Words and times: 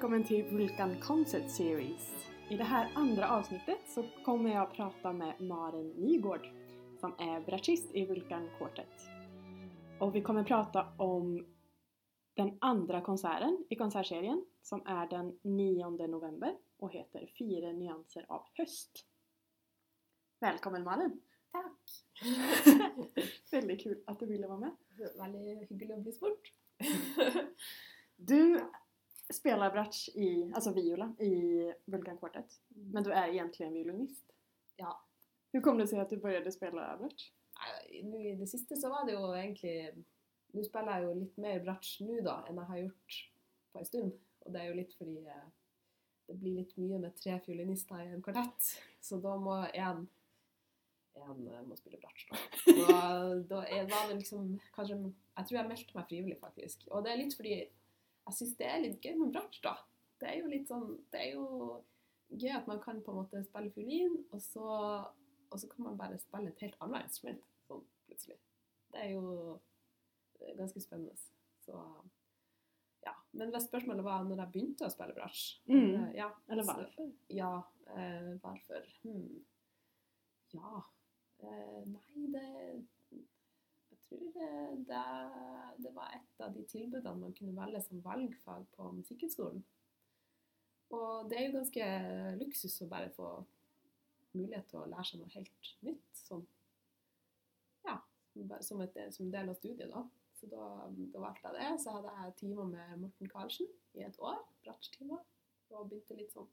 välkommen 0.00 0.24
till 0.24 0.44
Vulkan 0.44 1.00
Concert 1.00 1.50
Series. 1.50 2.26
I 2.50 2.56
det 2.56 2.64
här 2.64 2.92
andra 2.94 3.30
avsnittet 3.30 3.78
så 3.86 4.04
kommer 4.24 4.50
jag 4.50 4.62
att 4.62 4.76
prata 4.76 5.12
med 5.12 5.40
Maren 5.40 5.88
Nygård 5.88 6.48
som 7.00 7.12
är 7.18 7.40
bratschist 7.40 7.94
i 7.94 8.06
Vulkan 8.06 8.50
Quartet. 8.58 9.10
Och 9.98 10.14
vi 10.14 10.22
kommer 10.22 10.44
prata 10.44 10.86
om 10.96 11.46
den 12.34 12.58
andra 12.60 13.00
konserten 13.00 13.64
i 13.70 13.76
konsertserien 13.76 14.44
som 14.62 14.86
är 14.86 15.06
den 15.06 15.38
9 15.42 15.90
november 15.90 16.56
och 16.78 16.92
heter 16.92 17.30
Fyra 17.38 17.72
nyanser 17.72 18.26
av 18.28 18.42
höst. 18.54 19.06
Välkommen 20.40 20.84
Maren! 20.84 21.20
Takk. 21.52 21.90
Veldig 23.52 23.82
kul 23.82 24.02
at 24.06 24.20
du 24.20 24.26
ville 24.26 24.48
være 24.48 24.60
med. 24.60 24.76
Veldig 25.18 25.66
hyggelig 25.70 25.94
å 25.94 26.00
bli 26.00 26.12
spurt. 26.12 26.52
Du 28.16 28.60
spelar 29.34 29.70
bratsch 29.70 30.08
i, 30.08 30.52
alltså 30.54 30.72
viola, 30.72 31.14
i 31.18 31.72
Vulkan 31.84 32.18
Quartet. 32.18 32.60
Men 32.68 33.04
du 33.04 33.12
är 33.12 33.28
egentligen 33.28 33.72
violinist. 33.72 34.32
Ja. 34.76 35.04
Hur 35.52 35.60
kom 35.60 35.78
det 35.78 35.86
sig 35.86 36.00
att 36.00 36.10
du 36.10 36.16
började 36.16 36.52
spela 36.52 36.96
bratsch? 36.96 37.32
I 37.90 38.34
det 38.34 38.46
siste 38.46 38.76
så 38.76 38.88
var 38.88 39.06
det 39.06 39.12
jo 39.12 39.34
egentlig 39.34 40.04
Nå 40.50 40.64
spiller 40.66 40.96
jeg 40.98 41.06
jo 41.06 41.10
litt 41.14 41.36
mer 41.38 41.60
bratsj 41.62 42.00
nå 42.02 42.16
da 42.26 42.40
enn 42.48 42.56
jeg 42.58 42.66
har 42.66 42.78
gjort 42.80 43.18
på 43.70 43.78
en 43.78 43.86
stund. 43.86 44.14
Og 44.42 44.50
det 44.50 44.62
er 44.62 44.66
jo 44.66 44.78
litt 44.80 44.94
fordi 44.98 45.20
eh, 45.22 45.44
det 46.26 46.34
blir 46.40 46.56
litt 46.56 46.72
mye 46.80 46.98
med 47.04 47.14
tre 47.20 47.36
fiolinister 47.44 48.00
i 48.02 48.08
en 48.16 48.24
kvartett. 48.24 48.72
Så 48.98 49.20
da 49.22 49.36
må 49.38 49.60
én 49.68 50.08
en 51.20 51.46
eh, 51.46 51.62
må 51.66 51.78
spille 51.78 52.00
bratsj, 52.02 52.26
da. 52.32 52.40
Og 52.80 53.44
da 53.50 53.62
var 53.92 54.10
det 54.10 54.18
liksom 54.20 54.56
kanskje 54.74 54.98
Jeg 54.98 55.46
tror 55.46 55.58
jeg 55.60 55.68
meldte 55.68 55.96
meg 56.00 56.08
frivillig, 56.10 56.38
faktisk. 56.40 56.82
Og 56.90 57.04
det 57.04 57.12
er 57.12 57.22
litt 57.22 57.36
fordi 57.38 57.54
jeg 58.30 58.36
syns 58.38 58.56
det 58.58 58.66
er 58.70 58.80
litt 58.84 59.00
gøy 59.04 59.16
med 59.20 59.32
bratsj, 59.34 59.60
da. 59.66 59.76
Det 60.20 60.28
er 60.30 60.36
jo 60.40 60.50
litt 60.52 60.68
sånn 60.68 60.90
Det 61.12 61.20
er 61.20 61.32
jo 61.34 61.46
gøy 62.30 62.52
at 62.56 62.66
man 62.70 62.80
kan 62.84 63.00
på 63.02 63.10
en 63.12 63.18
måte 63.22 63.40
spille 63.44 63.72
fiolin, 63.74 64.20
og 64.30 64.40
så, 64.44 64.66
og 65.50 65.58
så 65.58 65.68
kan 65.72 65.84
man 65.88 65.96
bare 65.98 66.18
spille 66.22 66.52
et 66.52 66.60
helt 66.62 66.76
annet 66.84 67.08
instrument 67.08 67.42
sånn 67.66 67.82
plutselig. 68.06 68.36
Det 68.92 69.00
er 69.04 69.10
jo 69.16 69.58
ganske 70.56 70.80
spennende. 70.82 71.16
Så 71.66 71.74
ja. 73.04 73.12
Men 73.32 73.50
hvis 73.54 73.66
spørsmålet 73.68 74.04
var 74.04 74.24
når 74.28 74.42
jeg 74.44 74.52
begynte 74.54 74.86
å 74.86 74.92
spille 74.92 75.14
bratsj 75.16 75.60
Mm. 75.66 75.94
eh, 75.94 76.14
ja, 76.16 76.30
Eller 76.48 76.64
varför? 76.68 77.10
ja, 77.28 77.50
eh, 77.96 78.30
hvorfor? 78.42 78.86
Hmm. 79.02 79.44
Ja 80.52 80.82
eh, 81.42 81.82
Nei, 81.86 82.26
det 82.34 82.86
tror 84.10 84.30
det, 84.34 84.50
det, 84.90 85.04
det 85.84 85.94
var 85.94 86.16
et 86.16 86.42
av 86.44 86.54
de 86.54 86.64
tilbudene 86.68 87.22
man 87.22 87.36
kunne 87.38 87.56
velge 87.56 87.82
som 87.86 88.02
valgfag 88.04 88.66
på 88.76 88.90
Musikkhøgskolen. 88.98 89.62
Og 90.90 91.30
det 91.30 91.38
er 91.38 91.46
jo 91.46 91.56
ganske 91.58 91.88
luksus 92.40 92.80
å 92.82 92.90
bare 92.90 93.12
få 93.14 93.28
mulighet 94.34 94.66
til 94.70 94.80
å 94.80 94.88
lære 94.90 95.06
seg 95.06 95.20
noe 95.22 95.34
helt 95.34 95.74
nytt. 95.86 96.08
Som, 96.18 96.46
ja, 97.86 98.00
som, 98.66 98.82
et, 98.82 98.98
som 99.14 99.30
del 99.30 99.52
av 99.52 99.58
studiet, 99.58 99.90
da. 99.90 100.02
Så 100.40 100.48
da, 100.50 100.64
da 101.12 101.22
valgte 101.22 101.50
jeg 101.50 101.58
det. 101.58 101.82
Så 101.82 101.94
hadde 101.94 102.14
jeg 102.16 102.38
timer 102.40 102.70
med 102.70 102.96
Morten 103.02 103.30
Karlsen 103.30 103.70
i 103.98 104.06
et 104.06 104.18
år. 104.24 104.40
Bratsjtimer. 104.64 105.22
Og 105.70 105.86
begynte 105.90 106.18
litt 106.18 106.34
sånn 106.34 106.48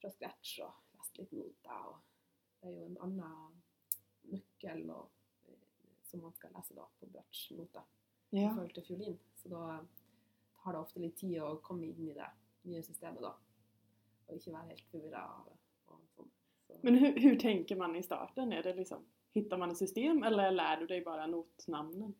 fra 0.00 0.10
scratch 0.14 0.60
og 0.64 0.98
leste 0.98 1.24
litt 1.24 1.34
noter. 1.34 1.88
Og 1.90 1.96
det 2.60 2.70
er 2.70 2.76
jo 2.76 2.86
en 2.86 3.00
annen 3.06 3.58
nøkkel 4.30 4.84
og, 4.94 5.08
eh, 5.08 5.19
som 6.10 6.24
man 6.24 6.34
skal 6.36 6.52
lese 6.56 6.76
da 6.76 6.84
på 6.98 7.08
bratsj-noter 7.14 7.86
i 8.34 8.44
forhold 8.44 8.74
til 8.76 8.86
fiolin. 8.88 9.16
Så 9.38 9.50
da 9.52 9.80
tar 10.60 10.76
det 10.76 10.82
ofte 10.82 11.02
litt 11.02 11.16
tid 11.18 11.38
å 11.42 11.56
komme 11.64 11.88
inn 11.88 12.10
i 12.10 12.14
det 12.16 12.28
nye 12.68 12.82
systemet 12.84 13.24
da. 13.24 13.32
Og 14.28 14.36
ikke 14.36 14.54
være 14.54 14.72
helt 14.72 14.86
forvirra. 14.92 15.24
av 15.24 15.48
det. 15.48 15.60
Men 16.82 16.98
hvordan 16.98 17.38
tenker 17.38 17.76
man 17.76 17.96
i 17.96 18.02
starten? 18.02 18.52
Er 18.52 18.62
det 18.62 18.76
liksom, 18.76 19.04
hittar 19.34 19.58
man 19.58 19.70
et 19.70 19.78
system 19.78 20.22
eller 20.24 20.52
lærer 20.54 20.84
du 20.84 20.92
deg 20.94 21.04
bare 21.04 21.26
notnamnen? 21.30 22.14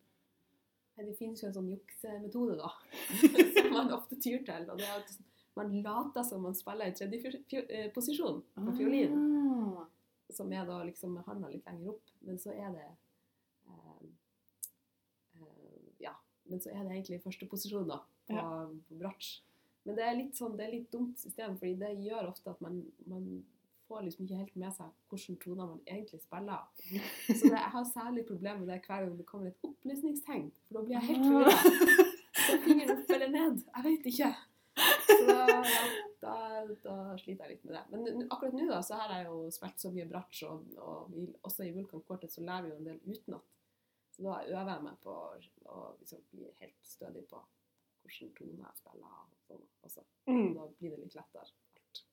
Det 1.01 1.15
finnes 1.17 1.39
jo 1.41 1.47
en 1.47 1.55
sånn 1.55 1.69
juksemetode, 1.71 2.57
da. 2.59 2.69
som 3.55 3.71
man 3.73 3.93
ofte 3.95 4.19
tyr 4.21 4.43
til. 4.45 4.67
Og 4.69 4.77
det 4.77 4.85
er 4.85 4.99
at 4.99 5.13
man 5.57 5.71
later 5.81 6.25
som 6.27 6.43
man 6.45 6.55
spiller 6.55 6.91
i 6.91 6.95
tredje 6.95 7.63
eh, 7.63 7.87
posisjon 7.95 8.43
på 8.55 8.75
fiolin. 8.77 9.17
Ah. 9.17 9.87
som 10.31 10.51
er 10.55 10.63
da 10.63 10.77
liksom 10.87 11.17
med 11.17 11.25
handa 11.27 11.49
litt 11.51 11.65
lenger 11.67 11.95
opp. 11.95 12.11
Men 12.27 12.37
så 12.39 12.53
er 12.53 12.75
det 12.75 12.85
eh, 12.87 14.05
eh, 15.39 15.89
Ja. 16.05 16.13
Men 16.51 16.61
så 16.63 16.73
er 16.73 16.83
det 16.83 16.97
egentlig 16.97 17.17
i 17.17 17.23
første 17.23 17.47
posisjon, 17.47 17.87
da, 17.89 18.01
på, 18.27 18.43
på 18.89 18.99
bratsj. 18.99 19.31
Men 19.87 19.97
det 19.97 20.03
er 20.05 20.19
litt 20.19 20.37
sånn, 20.37 20.57
det 20.59 20.67
er 20.67 20.75
litt 20.75 20.91
dumt 20.93 21.17
system, 21.17 21.55
fordi 21.57 21.73
det 21.81 21.95
gjør 22.05 22.29
ofte 22.29 22.51
at 22.53 22.59
man, 22.61 22.83
man 23.09 23.23
får 23.87 24.05
liksom 24.05 24.27
ikke 24.27 24.39
helt 24.43 24.59
med 24.61 24.75
seg 24.75 24.91
hvilke 25.11 25.35
toner 25.41 25.71
man 25.71 25.81
egentlig 25.87 26.21
spiller. 26.21 26.67
Så 27.25 27.39
det, 27.47 27.57
jeg 27.57 27.73
har 27.73 27.87
særlig 27.89 28.27
problemer 28.29 28.61
med 28.61 28.69
det 28.71 28.79
hver 28.85 29.07
gang 29.07 29.17
det 29.17 29.27
kommer 29.27 29.49
et 29.49 29.67
opplysningstegn, 29.67 30.47
for 30.67 30.77
da 30.77 30.85
blir 30.85 30.97
jeg 30.99 31.09
helt 31.09 31.27
forvirra. 31.27 32.07
Så 32.41 32.55
fingeren 32.63 32.93
opp 32.95 33.11
eller 33.17 33.33
ned. 33.33 33.65
Jeg 33.67 33.87
vet 33.87 34.07
ikke. 34.13 34.31
Så 35.07 35.17
da, 35.27 35.39
ja, 35.49 35.81
da, 36.21 36.35
da 36.85 36.95
sliter 37.19 37.47
jeg 37.49 37.57
litt 37.57 37.65
med 37.67 37.75
det. 37.75 37.83
Men 37.91 38.29
akkurat 38.29 38.55
nå 38.55 38.67
da, 38.69 38.79
så 38.85 38.99
har 39.01 39.15
jeg 39.17 39.27
jo 39.27 39.41
spilt 39.53 39.83
så 39.83 39.91
mye 39.93 40.07
bratsj, 40.13 40.43
og, 40.47 40.77
og 40.77 41.17
også 41.49 41.67
i 41.67 41.73
Vulkan 41.75 42.05
Quartet 42.07 42.33
så 42.33 42.45
lærer 42.45 42.69
vi 42.69 42.71
jo 42.71 42.79
en 42.79 42.89
del 42.91 43.01
utenat. 43.09 43.57
Så 44.21 44.27
da 44.27 44.41
øver 44.45 44.69
jeg 44.69 44.83
meg 44.85 44.97
på 45.01 45.13
å 45.17 45.85
liksom 45.97 46.19
bli 46.29 46.49
helt 46.59 46.83
stødig 46.85 47.23
på 47.29 47.39
hvilken 48.05 48.33
toner 48.37 48.67
jeg 48.67 48.77
spiller. 48.77 49.07
og 49.07 49.47
sånn 49.47 49.63
også. 49.87 50.03
Og 50.27 50.51
Da 50.57 50.67
blir 50.77 50.91
det 50.91 50.99
litt 50.99 51.15
lettere 51.15 51.41
alt, 51.41 52.03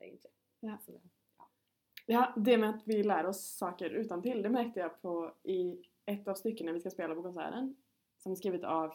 egentlig. 0.00 0.32
Ja. 0.66 0.78
Så 0.82 0.92
det, 0.96 1.00
Ja, 2.08 2.32
det 2.36 2.58
med 2.58 2.74
at 2.74 2.82
vi 2.86 3.02
lærer 3.02 3.28
oss 3.28 3.40
saker 3.58 3.94
utantill, 3.94 4.42
det 4.42 4.50
merket 4.50 4.76
jeg 4.76 4.90
på 5.02 5.14
i 5.44 5.78
ett 6.06 6.28
av 6.28 6.34
stykkene 6.34 6.72
vi 6.72 6.80
skal 6.80 6.94
spela 6.94 7.14
på 7.14 7.22
konserten 7.22 7.76
som 8.22 8.32
er 8.32 8.36
skrivet 8.36 8.64
av 8.64 8.94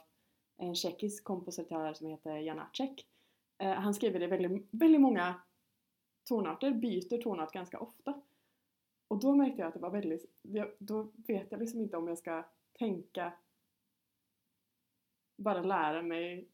en 0.59 0.75
tsjekkisk 0.75 1.23
kompositør 1.23 1.93
som 1.93 2.07
heter 2.07 2.43
Janacek. 2.43 3.05
Eh, 3.59 3.79
han 3.79 3.93
skriver 3.93 4.23
i 4.23 4.27
veldig, 4.27 4.51
veldig 4.71 5.01
mange 5.01 5.29
tonarter, 6.27 6.71
byter 6.71 7.21
tonart 7.21 7.51
ganske 7.51 7.77
ofta. 7.77 8.13
Och 9.11 9.19
då 9.19 9.35
märkte 9.35 9.61
jag 9.61 9.67
att 9.67 9.73
det 9.73 9.79
var 9.79 9.89
väldigt, 9.91 10.25
da 10.41 10.67
då 10.79 11.11
vet 11.27 11.51
jag 11.51 11.59
liksom 11.59 11.81
inte 11.81 11.97
om 11.97 12.07
jag 12.07 12.17
ska 12.17 12.43
tänka 12.79 13.33
bara 15.37 15.61
lära 15.61 16.01
mig 16.01 16.47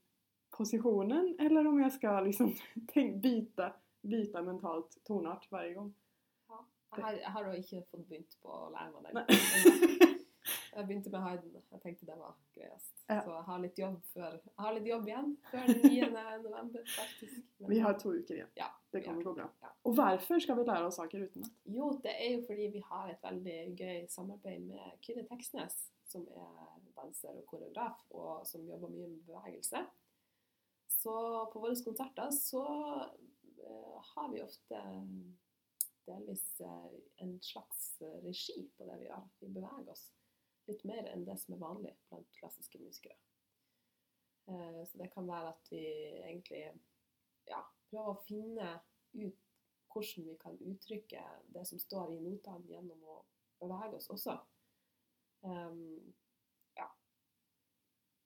positionen 0.57 1.35
eller 1.40 1.67
om 1.67 1.79
jag 1.81 1.94
ska 1.94 2.22
liksom 2.22 2.53
tänk, 2.88 3.22
byta, 3.22 3.73
byta 4.01 4.41
mentalt 4.41 5.03
tonart 5.03 5.51
varje 5.51 5.73
gang. 5.73 5.94
Jeg 6.96 7.03
har, 7.03 7.13
jeg 7.13 7.29
har 7.29 7.44
da 7.44 7.53
ikke 7.59 7.81
fått 7.91 8.07
begynt 8.09 8.38
på 8.41 8.50
å 8.50 8.69
lære 8.73 8.94
meg 8.96 9.03
den. 9.06 9.17
Jeg 10.78 10.85
begynte 10.88 11.09
med 11.09 11.22
Hayden. 11.22 11.53
Jeg 11.72 11.81
tenkte 11.84 12.06
det 12.06 12.16
var 12.17 12.34
greiest. 12.56 12.94
Ja. 13.09 13.17
Så 13.25 13.31
jeg 13.34 13.44
har 13.47 13.59
litt 13.59 13.79
jobb 13.81 13.96
før 14.13 14.35
Jeg 14.38 14.62
har 14.63 14.73
litt 14.78 14.88
jobb 14.88 15.07
igjen 15.09 15.31
før 15.51 15.66
den 15.67 15.81
9. 15.84 16.09
november, 16.44 16.84
faktisk. 16.96 17.38
Men- 17.59 17.69
Vi 17.69 17.79
har 17.84 17.97
to 18.00 18.13
uker 18.13 18.35
igjen. 18.35 18.51
Ja, 18.56 18.69
Det 18.94 19.03
kommer 19.03 19.22
har 19.22 19.28
gå 19.28 19.34
bra. 19.36 19.48
Ja. 19.62 19.72
Og 19.84 19.94
hvorfor 19.98 20.40
skal 20.40 20.58
vi 20.58 20.64
lære 20.68 20.88
oss 20.88 20.96
saker 21.00 21.25
utenat? 21.28 21.56
Jo, 21.66 21.90
det 22.03 22.14
er 22.16 22.30
jo 22.38 22.44
fordi 22.48 22.68
vi 22.78 22.84
har 22.88 23.09
et 23.12 23.24
veldig 23.24 23.58
gøy 23.80 24.06
samarbeid 24.09 24.64
med 24.70 25.00
Kyrre 25.03 25.25
Teksnes, 25.28 25.75
som 26.08 26.24
er 26.31 26.78
danser 26.96 27.36
og 27.36 27.46
koreograf, 27.52 28.06
og 28.16 28.46
som 28.47 28.64
jobber 28.68 28.94
mye 28.94 29.09
med 29.12 29.26
bevegelse. 29.28 29.84
Så 30.88 31.14
på 31.52 31.59
våre 31.62 31.76
konserter 31.86 32.31
så 32.34 32.64
eh, 33.03 33.97
har 34.14 34.31
vi 34.31 34.42
ofte 34.42 34.81
delvis 36.08 36.46
eh, 36.64 36.96
en 37.26 37.36
slags 37.44 38.02
eh, 38.02 38.18
regi 38.24 38.64
på 38.78 38.88
det 38.88 39.02
vi 39.02 39.09
gjør. 39.09 39.28
Vi 39.44 39.52
beveger 39.59 39.92
oss 39.94 40.08
litt 40.68 40.84
mer 40.88 41.06
enn 41.12 41.26
det 41.28 41.38
som 41.40 41.56
er 41.56 41.64
vanlig 41.64 41.94
blant 42.09 42.31
klassiske 42.40 42.79
musikere. 42.82 43.20
Eh, 44.47 44.79
Så 44.88 44.97
det 45.03 45.11
kan 45.14 45.28
være 45.28 45.52
at 45.53 45.72
vi 45.72 45.84
egentlig 46.23 46.64
ja, 47.52 47.61
prøver 47.91 48.13
å 48.13 48.23
finne 48.28 48.72
ut 49.17 49.43
hvordan 49.93 50.25
vi 50.28 50.35
kan 50.41 50.59
uttrykke 50.72 51.23
det 51.53 51.63
som 51.67 51.79
står 51.79 52.13
i 52.13 52.22
notene 52.22 52.69
gjennom 52.69 53.03
å 53.03 53.17
bevege 53.61 53.97
oss 53.97 54.09
også. 54.13 54.37
Um, 55.41 56.13
ja. 56.78 56.87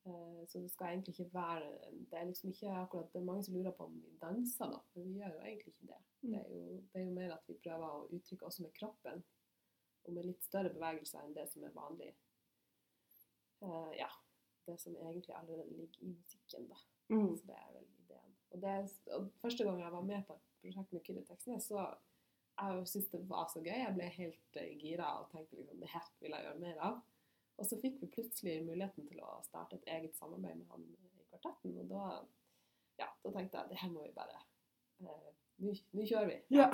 Uh, 0.05 0.41
så 0.47 0.59
det 0.59 0.71
skal 0.71 0.93
egentlig 0.93 1.13
ikke 1.13 1.33
være 1.33 1.67
Det 2.09 2.17
er 2.17 2.23
liksom 2.25 2.49
ikke 2.49 2.71
akkurat 2.71 3.09
Det 3.13 3.19
er 3.19 3.25
mange 3.27 3.43
som 3.43 3.55
lurer 3.55 3.73
på 3.75 3.85
om 3.85 3.99
vi 3.99 4.15
danser, 4.21 4.71
da. 4.71 4.79
Men 4.95 5.07
vi 5.07 5.19
gjør 5.19 5.35
jo 5.35 5.43
egentlig 5.45 5.73
ikke 5.73 5.91
det. 5.91 6.01
Mm. 6.21 6.31
Det 6.31 6.39
er 6.39 6.49
jo, 6.55 6.81
det 6.93 7.01
er 7.01 7.05
jo 7.05 7.13
mer 7.19 7.35
at 7.35 7.47
vi 7.47 7.59
prøver 7.63 7.87
å 7.87 8.09
uttrykke 8.17 8.49
også 8.49 8.65
med 8.65 8.75
kroppen. 8.79 9.23
Og 10.01 10.13
med 10.17 10.25
litt 10.25 10.43
større 10.43 10.73
bevegelser 10.73 11.21
enn 11.21 11.37
det 11.37 11.47
som 11.51 11.67
er 11.67 11.77
vanlig. 11.77 12.11
Uh, 13.61 13.91
ja. 13.97 14.09
Det 14.65 14.77
som 14.81 14.95
egentlig 14.97 15.35
allerede 15.35 15.73
ligger 15.73 16.03
i 16.05 16.11
musikken, 16.13 16.67
da. 16.69 16.77
Mm. 17.09 17.35
Så 17.37 17.47
det 17.49 17.57
er 17.57 17.71
vel 17.75 17.85
ideen. 17.85 18.00
Og, 18.51 18.62
det, 18.62 18.77
og 19.15 19.30
første 19.42 19.63
gang 19.68 19.80
jeg 19.81 19.92
var 19.94 20.07
med 20.07 20.25
på 20.27 20.36
et 20.36 20.48
prosjekt 20.62 20.94
med 20.94 21.03
Kyrre 21.06 21.24
Teksnes, 21.27 21.69
så 21.71 21.86
jeg 22.62 22.88
syntes 22.88 23.09
det 23.13 23.21
var 23.30 23.48
så 23.50 23.62
gøy. 23.63 23.77
Jeg 23.80 23.95
ble 23.95 24.09
helt 24.18 24.59
eh, 24.59 24.74
gira 24.81 25.07
og 25.21 25.30
tenkte 25.31 25.57
liksom 25.57 25.80
det 25.81 25.89
her 25.94 26.09
vil 26.19 26.36
jeg 26.36 26.45
gjøre 26.48 26.62
mer 26.62 26.83
av. 26.89 27.00
Og 27.57 27.68
så 27.68 27.77
fikk 27.81 28.00
vi 28.01 28.09
plutselig 28.12 28.59
muligheten 28.65 29.07
til 29.07 29.21
å 29.24 29.39
starte 29.45 29.77
et 29.77 29.89
eget 29.95 30.18
samarbeid 30.18 30.59
med 30.59 30.71
han 30.74 30.86
i 30.92 31.25
kvartetten. 31.30 31.77
Og 31.83 31.89
da 31.92 32.06
ja, 33.01 33.07
da 33.24 33.33
tenkte 33.33 33.62
jeg 33.62 33.71
det 33.71 33.80
her 33.81 33.94
må 33.94 34.06
vi 34.06 34.15
bare 34.15 34.42
eh, 35.01 35.30
Nå 35.62 36.04
kjører 36.09 36.25
vi. 36.25 36.38
Ja. 36.57 36.65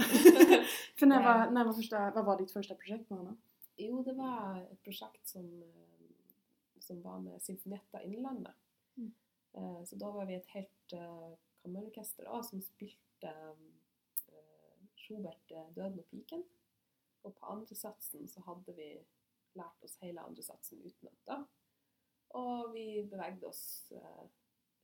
For 0.98 1.10
når 1.10 1.26
var, 1.26 1.42
når 1.52 1.66
var 1.68 1.76
første, 1.76 2.04
hva 2.16 2.22
var 2.24 2.38
ditt 2.40 2.54
første 2.56 2.78
prosjekt 2.80 3.10
med 3.12 3.20
honom? 3.20 3.40
Jo, 3.78 4.00
det 4.06 4.14
var 4.16 4.62
et 4.62 4.80
prosjekt 4.86 5.28
som, 5.28 5.48
eh, 5.62 6.78
som 6.80 7.02
var 7.04 7.20
med 7.20 7.44
Symfonietta 7.44 8.00
Innlandet. 8.08 8.56
Mm. 8.96 9.12
Eh, 9.60 9.82
Så 9.90 10.00
da 10.00 10.14
var 10.16 10.30
vi 10.30 10.38
et 10.40 10.48
helt 10.56 10.96
eh, 10.96 11.36
kammerorkester 11.68 12.28
også, 12.32 12.50
som 12.56 12.62
spilte 12.62 13.32
eh, 14.32 14.88
Schubert 14.96 15.52
eh, 15.52 15.68
'Døden 15.76 16.00
og 16.00 16.06
piken'. 16.14 16.44
Og 17.24 17.36
på 17.36 17.46
andre 17.46 17.76
satsen 17.76 18.28
så 18.28 18.42
hadde 18.46 18.76
vi 18.78 18.90
lært 19.58 19.84
oss 19.84 19.98
hele 20.02 20.22
andre 20.22 20.44
satsen 20.44 20.80
utenat. 20.86 21.18
da. 21.28 21.44
Og 22.30 22.74
vi 22.74 23.04
bevegde 23.10 23.48
oss 23.48 23.92
eh, 23.92 24.28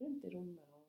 rundt 0.02 0.24
i 0.26 0.32
rommet. 0.36 0.64
Og, 0.74 0.88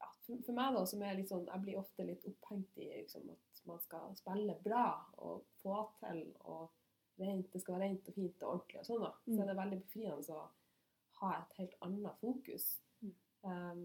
ja, 0.00 0.08
for, 0.26 0.40
for 0.46 0.52
meg, 0.56 0.74
da, 0.74 0.84
som 0.86 1.02
er 1.02 1.14
litt 1.18 1.28
sånn 1.30 1.46
Jeg 1.46 1.62
blir 1.62 1.78
ofte 1.78 2.06
litt 2.06 2.24
opphengt 2.26 2.78
i 2.78 2.88
liksom, 2.96 3.28
at 3.30 3.62
man 3.66 3.80
skal 3.84 4.16
spille 4.16 4.58
bra 4.64 4.86
og 5.18 5.44
få 5.62 5.78
til 6.00 6.32
og 6.44 6.70
rent, 7.18 7.52
det 7.52 7.60
skal 7.62 7.74
være 7.78 7.88
rent 7.88 8.08
og 8.08 8.14
fint 8.14 8.42
og 8.42 8.50
ordentlig 8.54 8.80
og 8.80 8.86
sånn. 8.90 9.00
da. 9.06 9.12
Så 9.24 9.30
Mm. 9.30 9.40
er 9.42 9.46
det 9.46 9.56
veldig 9.62 9.80
befriende 9.82 10.34
å 10.34 10.48
ha 11.20 11.30
et 11.40 11.52
helt 11.58 11.74
annet 11.82 12.18
fokus. 12.20 12.66
Um, 13.42 13.82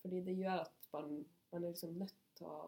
fordi 0.00 0.22
det 0.24 0.36
gjør 0.38 0.62
at 0.62 0.88
man, 0.92 1.14
man 1.52 1.64
er 1.64 1.72
liksom 1.72 1.98
nødt 2.00 2.14
til 2.38 2.48
å 2.48 2.58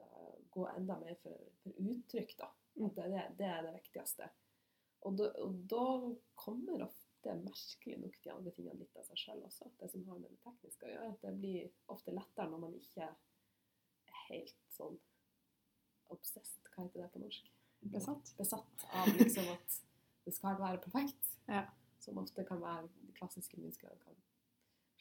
uh, 0.00 0.36
gå 0.54 0.66
enda 0.72 0.98
mer 1.02 1.18
for, 1.22 1.50
for 1.62 1.82
uttrykk. 1.84 2.36
da. 2.40 2.50
Mm. 2.74 2.86
At 2.88 2.96
det, 2.98 3.08
det, 3.12 3.24
det 3.38 3.50
er 3.50 3.66
det 3.66 3.74
viktigste. 3.78 4.30
Og 5.04 5.18
da, 5.18 5.30
og 5.44 5.56
da 5.70 5.86
kommer 6.40 6.86
ofte 6.86 7.34
merkelig 7.40 7.98
nok 8.00 8.16
de 8.24 8.32
andre 8.32 8.52
tingene 8.56 8.80
litt 8.80 8.96
av 9.00 9.06
seg 9.08 9.20
sjøl 9.20 9.42
også. 9.44 9.68
Det 9.80 9.90
som 9.92 10.04
har 10.08 10.20
med 10.20 10.32
det 10.32 10.40
tekniske 10.44 10.88
å 10.88 10.92
gjøre. 10.92 11.10
At 11.12 11.26
det 11.26 11.34
blir 11.40 11.92
ofte 11.92 12.14
lettere 12.16 12.48
når 12.50 12.64
man 12.64 12.78
ikke 12.80 13.08
er 13.08 13.18
helt 14.28 14.62
sånn 14.72 14.96
obsessed, 16.12 16.60
hva 16.72 16.84
heter 16.84 17.04
det 17.04 17.10
på 17.12 17.22
norsk? 17.22 17.48
Besatt. 17.92 18.32
Besatt 18.38 18.84
av 18.96 19.10
liksom 19.12 19.48
at 19.52 19.78
det 20.24 20.32
skal 20.36 20.58
være 20.60 20.80
perfekt. 20.84 21.34
Ja. 21.48 21.66
Som 22.00 22.20
ofte 22.20 22.44
kan 22.48 22.60
være 22.60 22.88
de 23.00 23.12
klassiske 23.16 23.58
menneskene 23.60 23.96
kan 24.00 24.16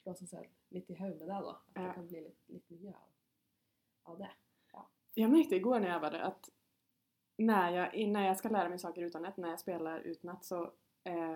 slå 0.04 0.14
seg 0.20 0.30
selv 0.30 0.48
litt 0.76 0.90
i 0.92 0.96
hodet 1.00 1.28
med 1.28 1.28
det. 1.28 1.42
da. 1.42 1.52
At 1.52 1.76
Ja. 1.76 1.82
det 1.88 1.94
kan 1.96 2.08
bli 2.08 2.22
litt, 2.22 2.40
litt 2.50 2.70
mye 2.70 2.94
av, 2.94 4.12
av 4.14 4.18
det. 4.20 4.30
Jag 5.16 5.30
märkte 5.32 5.56
igår 5.56 5.80
när 5.80 5.88
jag 5.88 5.96
övade 5.98 6.24
att 6.24 6.50
när 7.38 7.78
at 7.78 7.94
når 7.96 8.22
jeg 8.22 8.38
skal 8.38 8.52
lære 8.52 8.70
meg 8.70 8.80
saker 8.80 9.02
när 9.38 9.50
jag 9.50 9.60
spelar 9.60 10.00
utan 10.00 10.36
ett 10.36 10.46
så, 10.46 10.72
eh, 11.04 11.36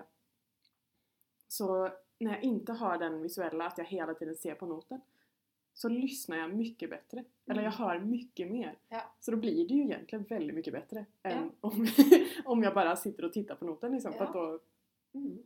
så 1.48 1.90
Når 2.20 2.32
jeg 2.34 2.44
ikke 2.44 2.72
har 2.74 2.96
den 2.98 3.20
visuelle, 3.22 3.64
at 3.64 3.78
jeg 3.78 3.86
hele 3.86 4.14
tiden 4.14 4.36
ser 4.36 4.54
på 4.58 4.66
noten, 4.66 5.00
så 5.74 5.88
lyssnar 5.88 6.36
jeg 6.36 6.56
mycket 6.56 6.90
bättre. 6.90 7.24
Eller 7.50 7.62
jeg 7.62 7.70
hör 7.72 8.00
mycket 8.00 8.50
mer. 8.50 8.78
Ja. 8.88 9.02
Så 9.20 9.30
då 9.30 9.36
blir 9.36 9.68
det 9.68 9.74
ju 9.74 9.82
egentligen 9.84 10.24
väldigt 10.24 10.54
mycket 10.54 10.72
bättre 10.72 11.06
än 11.22 11.52
Ja. 11.60 11.68
om, 11.68 11.86
om 12.44 12.62
jag 12.62 12.74
bara 12.74 12.96
sitter 12.96 13.24
och 13.24 13.32
tittar 13.32 13.54
på 13.54 13.64
noten. 13.64 13.92
Liksom, 13.92 14.12
Ja. 14.18 14.30
då, 14.32 14.58
Mm. 15.14 15.38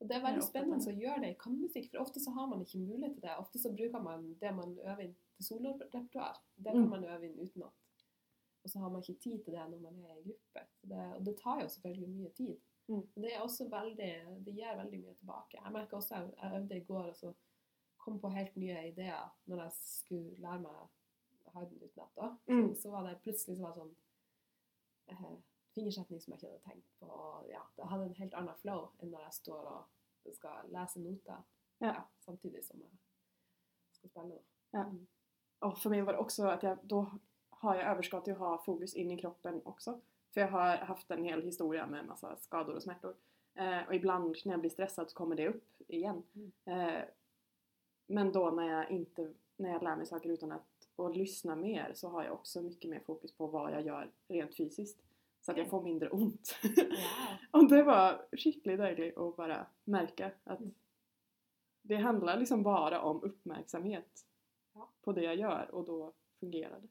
Og 0.00 0.08
det 0.08 0.16
er 0.16 0.24
veldig 0.26 0.42
spennende 0.44 0.76
å 0.92 0.98
gjøre 1.00 1.20
det 1.24 1.30
i 1.32 1.38
kammermusikk, 1.40 1.86
for 1.90 2.02
ofte 2.02 2.20
så 2.20 2.30
har 2.36 2.46
man 2.50 2.60
ikke 2.60 2.78
mulighet 2.82 3.14
til 3.16 3.22
det. 3.22 3.36
Ofte 3.40 3.58
så 3.58 3.70
bruker 3.72 4.02
man 4.04 4.26
det 4.40 4.50
man 4.54 4.74
øver 4.78 5.00
inn 5.06 5.14
til 5.36 5.46
solorepertoar. 5.46 6.36
Det 6.56 6.72
kan 6.72 6.82
Mm. 6.84 6.90
man 6.90 7.04
øve 7.04 7.24
inn 7.26 7.38
utenat. 7.40 7.72
Og 8.64 8.70
så 8.70 8.78
har 8.78 8.90
man 8.90 9.00
ikke 9.02 9.20
tid 9.20 9.44
til 9.44 9.52
det 9.54 9.64
når 9.70 9.80
man 9.80 9.98
er 10.04 10.16
i 10.18 10.22
gruppe. 10.28 10.66
Det, 10.82 11.00
og 11.16 11.24
det 11.26 11.36
tar 11.38 11.60
jo 11.62 11.68
selvfølgelig 11.68 12.08
mye 12.08 12.30
tid. 12.36 12.56
Mm. 12.88 13.02
Det 13.16 13.32
er 13.34 13.40
også 13.40 13.68
veldig, 13.70 14.44
det 14.44 14.54
gir 14.54 14.76
veldig 14.76 15.00
mye 15.00 15.14
tilbake. 15.14 15.58
Jeg 15.64 15.72
merka 15.72 15.96
også, 15.96 16.14
jeg, 16.14 16.32
jeg 16.42 16.60
øvde 16.60 16.76
i 16.76 16.84
går 16.84 17.06
og 17.08 17.16
så 17.16 17.32
kom 17.98 18.20
på 18.20 18.28
helt 18.28 18.56
nye 18.56 18.88
ideer 18.92 19.32
når 19.46 19.62
jeg 19.62 19.72
skulle 19.72 20.36
lære 20.38 20.60
meg 20.60 20.88
Haydn 21.54 21.82
utenat. 21.82 22.38
Mm. 22.48 22.74
Så, 22.74 22.82
så 22.82 22.90
var 22.90 23.02
det 23.08 23.20
plutselig 23.22 23.56
så 23.56 23.62
var 23.62 23.72
det 23.74 23.80
sånn 23.82 23.96
eh, 25.08 25.36
fingersetning 25.76 26.22
som 26.22 26.32
jeg 26.32 26.40
ikke 26.40 26.50
hadde 26.50 26.64
tenkt 26.70 26.88
på. 27.00 27.10
Ja, 27.50 27.62
det 27.76 27.90
hadde 27.90 28.08
en 28.08 28.18
helt 28.20 28.34
annen 28.40 28.58
flow 28.62 28.88
enn 29.02 29.12
når 29.12 29.26
jeg 29.28 29.38
står 29.40 29.68
og 29.74 30.32
skal 30.34 30.72
lese 30.74 31.02
noter 31.02 31.44
Ja. 31.80 32.02
samtidig 32.24 32.64
som 32.64 32.80
jeg 32.80 32.90
skal 33.92 34.10
spille. 34.10 34.34
Da. 34.72 34.78
Ja. 34.78 34.84
Og 35.60 35.78
for 35.78 35.92
meg 35.92 36.06
var 36.06 36.16
det 36.16 36.20
også 36.24 36.48
at 36.50 36.62
jeg, 36.64 36.78
da 36.90 37.04
har 37.62 37.76
jeg 37.76 37.90
overskudd 37.92 38.24
til 38.24 38.36
å 38.36 38.42
ha 38.42 38.56
fokus 38.64 38.94
in 38.94 39.10
i 39.12 39.20
kroppen 39.20 39.62
også. 39.64 39.96
For 40.32 40.44
jeg 40.44 40.50
har 40.52 40.84
hatt 40.84 41.10
en 41.10 41.24
hel 41.24 41.42
historie 41.42 41.86
med 41.86 42.08
masse 42.08 42.32
skador 42.42 42.76
og 42.76 42.82
smerter. 42.82 43.14
Eh, 43.56 43.82
og 43.88 43.94
ibland 43.94 44.28
når 44.28 44.52
jeg 44.52 44.60
blir 44.60 44.70
stresset, 44.74 45.10
så 45.10 45.16
kommer 45.16 45.36
det 45.36 45.48
opp 45.54 45.86
igjen. 45.88 46.22
Mm. 46.34 46.50
Eh, 46.66 47.04
men 48.08 48.32
da 48.32 48.50
når 48.50 48.68
jeg, 48.68 49.00
ikke, 49.00 49.28
når 49.58 49.70
jeg 49.70 49.82
lærer 49.82 49.96
meg 50.02 50.08
saker 50.08 50.32
uten 50.32 50.52
att 50.52 50.88
och 50.96 51.16
lyssna 51.16 51.56
mer 51.56 51.94
så 51.94 52.08
har 52.08 52.22
jeg 52.22 52.32
også 52.32 52.62
mye 52.62 52.88
mer 52.88 53.00
fokus 53.04 53.32
på 53.36 53.48
hva 53.52 53.66
jeg 53.70 53.84
gjør 53.84 54.10
rent 54.30 54.54
fysiskt. 54.56 55.02
Så 55.46 55.52
att 55.52 55.58
jag 55.58 55.70
får 55.70 55.82
mindre 55.82 56.08
ont. 56.10 56.58
Wow. 56.62 56.86
och 57.62 57.68
det 57.70 57.82
var 57.82 58.26
skickligt 58.32 58.78
deilig 58.78 59.18
å 59.18 59.30
bare 59.36 59.66
merke 59.84 60.32
att 60.44 60.60
Mm. 60.60 60.74
det 61.82 61.96
handler 61.96 62.36
liksom 62.36 62.62
bare 62.62 62.98
om 63.00 63.16
oppmerksomhet 63.24 64.26
Ja. 64.74 64.88
på 65.02 65.12
det 65.12 65.22
jeg 65.24 65.38
gjør, 65.38 65.70
og 65.74 65.86
da 65.86 66.12
fungerer 66.40 66.80
det. 66.80 66.88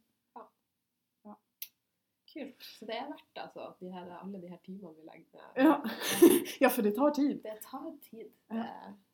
Kult. 2.33 2.63
Så 2.63 2.85
det 2.85 2.95
er 2.95 3.05
verdt 3.07 3.37
altså, 3.39 3.73
de 3.79 3.91
her, 3.91 4.09
alle 4.19 4.39
de 4.41 4.47
her 4.51 4.57
timene 4.63 4.93
vi 4.95 5.03
legger 5.07 5.35
ned. 5.35 5.51
Ja. 5.55 5.75
ja, 6.65 6.69
for 6.69 6.81
det 6.83 6.95
tar 6.95 7.11
tid. 7.15 7.37
Det 7.43 7.57
tar 7.63 7.91
tid. 8.09 8.31
Ja. 8.47 8.63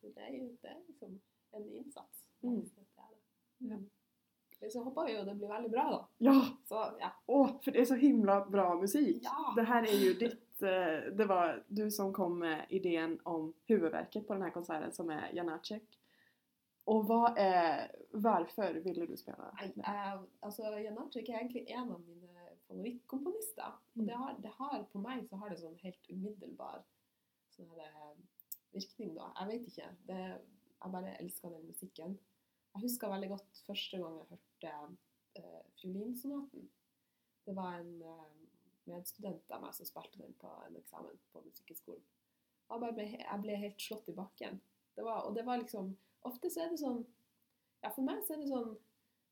Det, 0.02 0.14
det, 0.16 0.24
er 0.28 0.38
jo 0.38 0.48
det 0.62 0.70
er 0.72 0.80
liksom 0.88 1.20
en 1.54 1.68
innsats. 1.82 2.24
Mm. 2.42 2.62
Det 2.62 2.88
er 2.98 3.10
det. 3.10 3.20
Ja. 3.70 3.78
Så 4.70 4.84
håper 4.84 5.06
vi 5.06 5.16
jo 5.16 5.24
det 5.26 5.36
blir 5.36 5.50
veldig 5.50 5.72
bra, 5.72 5.86
da. 5.92 6.02
Ja, 6.18 6.36
Så 6.70 6.84
ja. 7.02 7.10
Å, 7.26 7.40
for 7.64 7.74
det 7.74 7.82
er 7.82 7.88
så 7.90 7.98
himla 7.98 8.42
bra 8.46 8.68
musik. 8.78 9.24
Ja. 9.26 9.54
Det 9.58 9.66
her 9.66 9.88
er 9.90 10.04
jo 10.06 10.12
ditt, 10.20 10.62
eh, 10.62 11.10
det 11.18 11.28
var 11.30 11.64
du 11.68 11.88
som 11.92 12.14
kom 12.14 12.38
med 12.44 12.70
idén 12.70 13.18
om 13.26 13.50
huvudverket 13.72 14.28
på 14.28 14.38
denne 14.38 14.52
konserten 14.54 14.94
som 14.94 15.10
er 15.10 15.32
Janacek. 15.34 15.98
Og 16.92 17.06
hva 17.10 17.34
er 17.38 17.92
Hvorfor 18.12 18.80
ville 18.84 19.06
du 19.08 19.14
spela 19.16 19.52
Nei, 19.56 19.70
eh, 19.80 20.16
altså, 20.44 20.72
Janacek 20.84 21.30
er 21.30 21.42
egentlig 21.42 21.66
en 21.70 21.94
av 21.94 22.02
mine 22.06 22.48
favorittkomponister. 22.68 23.78
Og 23.98 24.08
det 24.08 24.18
har, 24.18 24.36
det 24.44 24.52
har, 24.58 24.82
på 24.92 25.02
meg 25.04 25.24
så 25.30 25.40
har 25.42 25.52
det 25.52 25.62
sånn 25.62 25.78
helt 25.84 26.10
umiddelbar 26.10 26.82
sånn 27.56 27.70
her, 27.76 27.88
eh, 27.88 28.50
virkning, 28.76 29.16
da. 29.18 29.32
Jeg 29.40 29.52
vet 29.52 29.72
ikke. 29.72 29.90
Det, 30.08 30.20
jeg 30.82 30.94
bare 30.96 31.16
elsker 31.20 31.54
den 31.54 31.66
musikken. 31.68 32.18
Jeg 32.72 32.86
husker 32.86 33.12
veldig 33.12 33.30
godt 33.34 33.64
første 33.68 34.00
gang 34.00 34.18
jeg 34.18 34.30
hørte 34.30 34.74
eh, 35.40 35.64
fiolinsonaten. 35.82 36.70
Det 37.46 37.56
var 37.56 37.80
en 37.80 37.96
eh, 38.02 38.36
medstudent 38.90 39.52
av 39.52 39.64
meg 39.66 39.76
som 39.76 39.88
spilte 39.90 40.22
den 40.22 40.34
på 40.40 40.52
en 40.68 40.78
eksamen 40.80 41.20
på 41.34 41.44
Musikkhøgskolen. 41.46 42.06
Jeg, 42.72 42.94
ble, 42.96 43.08
jeg 43.18 43.44
ble 43.44 43.58
helt 43.60 43.84
slått 43.84 44.08
i 44.08 44.16
bakken. 44.16 44.62
Det 44.96 45.04
var, 45.04 45.26
og 45.28 45.36
det 45.36 45.46
var 45.48 45.60
liksom 45.62 45.96
Ofte 46.28 46.52
så 46.54 46.62
er 46.62 46.70
det 46.70 46.78
sånn 46.78 47.00
Ja, 47.82 47.90
for 47.90 48.06
meg 48.06 48.20
så 48.22 48.36
er 48.36 48.44
det 48.44 48.52
sånn 48.52 48.76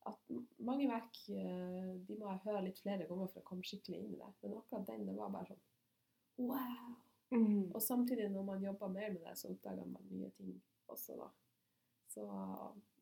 at 0.09 0.31
mange 0.65 0.87
verk 0.89 1.19
eh, 1.29 1.91
de 2.07 2.15
må 2.17 2.31
jeg 2.31 2.43
høre 2.47 2.63
litt 2.65 2.79
flere 2.81 3.05
ganger 3.05 3.29
for 3.29 3.43
å 3.43 3.47
komme 3.49 3.67
skikkelig 3.67 3.99
inn 3.99 4.15
i 4.15 4.19
det. 4.19 4.29
Men 4.41 4.55
akkurat 4.57 4.87
den, 4.87 5.05
det 5.05 5.15
var 5.17 5.31
bare 5.35 5.51
sånn 5.51 6.47
Wow! 6.49 6.95
Mm. 7.29 7.71
Og 7.75 7.81
samtidig, 7.83 8.29
når 8.33 8.45
man 8.47 8.63
jobber 8.63 8.87
mer 8.87 9.11
med 9.13 9.21
det, 9.21 9.35
så 9.37 9.51
oppdager 9.51 9.85
man 9.85 10.07
nye 10.09 10.31
ting 10.37 10.55
også, 10.89 11.17
da. 11.19 11.27
Så 12.09 12.25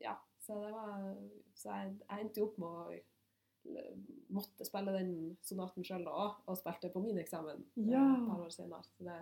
ja. 0.01 0.17
Så 0.48 0.56
det 0.63 0.72
var 0.72 1.16
Så 1.58 1.70
jeg, 1.74 1.96
jeg 2.10 2.24
endte 2.24 2.39
jo 2.39 2.46
opp 2.48 2.58
med 2.62 2.68
å 2.70 3.86
måtte 4.32 4.63
spille 4.68 4.94
den 4.96 5.10
sonaten 5.44 5.84
sjøl 5.84 6.06
da 6.08 6.12
òg, 6.16 6.36
og 6.48 6.56
spilte 6.60 6.92
på 6.94 7.01
min 7.04 7.18
eksamen 7.20 7.66
eh, 7.75 7.89
Ja. 7.92 8.04
et 8.16 8.27
par 8.30 8.44
år 8.46 8.54
senere. 8.54 8.84
Så 8.96 9.04
det, 9.10 9.18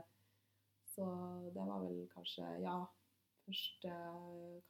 så 0.94 1.08
det 1.56 1.64
var 1.66 1.82
vel 1.88 2.04
kanskje 2.14 2.52
Ja. 2.62 2.84
Første, 3.46 3.90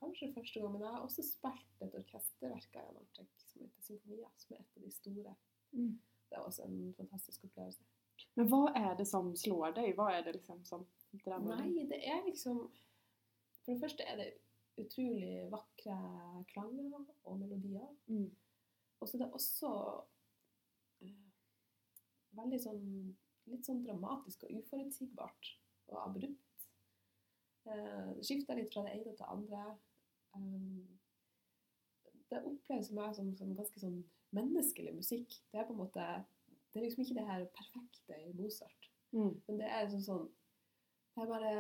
kanskje 0.01 0.33
første 0.35 0.59
gang, 0.59 0.71
men 0.73 0.81
jeg 0.83 0.91
har 0.91 1.03
også 1.05 1.23
spilt 1.23 1.83
et 1.85 1.93
orkesterverk 1.95 2.73
av 2.75 2.83
Jan 2.89 2.97
Artek 2.99 3.29
som 3.39 3.61
heter 3.63 3.85
Symfonia, 3.85 4.27
som 4.35 4.55
er 4.55 4.59
et 4.65 4.73
av 4.75 4.83
de 4.83 4.91
store. 4.91 5.35
Mm. 5.71 5.93
Det 6.29 6.37
var 6.37 6.47
også 6.49 6.65
en 6.65 6.93
fantastisk 6.97 7.45
opplevelse. 7.47 7.85
Men 8.35 8.49
hva 8.51 8.61
er 8.75 8.97
det 8.99 9.05
som 9.07 9.29
slår 9.35 9.75
deg? 9.77 9.93
Hva 9.95 10.09
er 10.17 10.25
det 10.27 10.33
liksom 10.35 10.59
som 10.67 10.83
drar? 11.23 11.39
Nei, 11.39 11.85
det 11.87 12.01
er 12.03 12.23
liksom 12.27 12.65
For 13.63 13.71
det 13.73 13.79
første 13.81 14.03
er 14.11 14.19
det 14.19 14.27
utrolig 14.81 15.45
vakre 15.51 15.97
klanger 16.51 16.97
og 17.23 17.39
melodier. 17.39 17.91
Mm. 18.07 18.31
Og 18.99 19.07
så 19.07 19.17
er 19.17 19.23
det 19.23 19.35
også 19.37 19.71
eh, 21.05 21.29
veldig 22.35 22.59
sånn 22.63 22.83
litt 23.51 23.67
sånn 23.67 23.83
dramatisk 23.85 24.45
og 24.47 24.55
uforutsigbart 24.59 25.51
og 25.91 25.99
abrupt. 26.01 26.67
Eh, 27.69 28.11
det 28.17 28.25
skifter 28.25 28.57
litt 28.57 28.71
fra 28.73 28.85
det 28.85 28.95
ene 28.95 29.11
til 29.11 29.19
det 29.19 29.31
andre. 29.31 29.65
Um, 30.35 30.85
det 32.31 32.41
oppleves 32.41 32.89
for 32.89 32.97
meg 32.97 33.13
som, 33.15 33.29
som 33.37 33.53
ganske 33.57 33.81
sånn 33.81 33.99
menneskelig 34.35 34.95
musikk. 34.97 35.37
Det 35.51 35.61
er 35.61 35.67
på 35.67 35.75
en 35.75 35.83
måte 35.85 36.07
Det 36.73 36.81
er 36.81 36.87
liksom 36.89 37.05
ikke 37.05 37.15
det 37.15 37.29
her 37.29 37.45
perfekte 37.55 38.17
i 38.19 38.33
Mozart. 38.35 38.89
Mm. 39.15 39.37
Men 39.47 39.61
det 39.61 39.69
er 39.71 39.85
sånn 39.91 40.03
sånn 40.03 40.25
det 41.15 41.23
er 41.23 41.29
bare, 41.29 41.51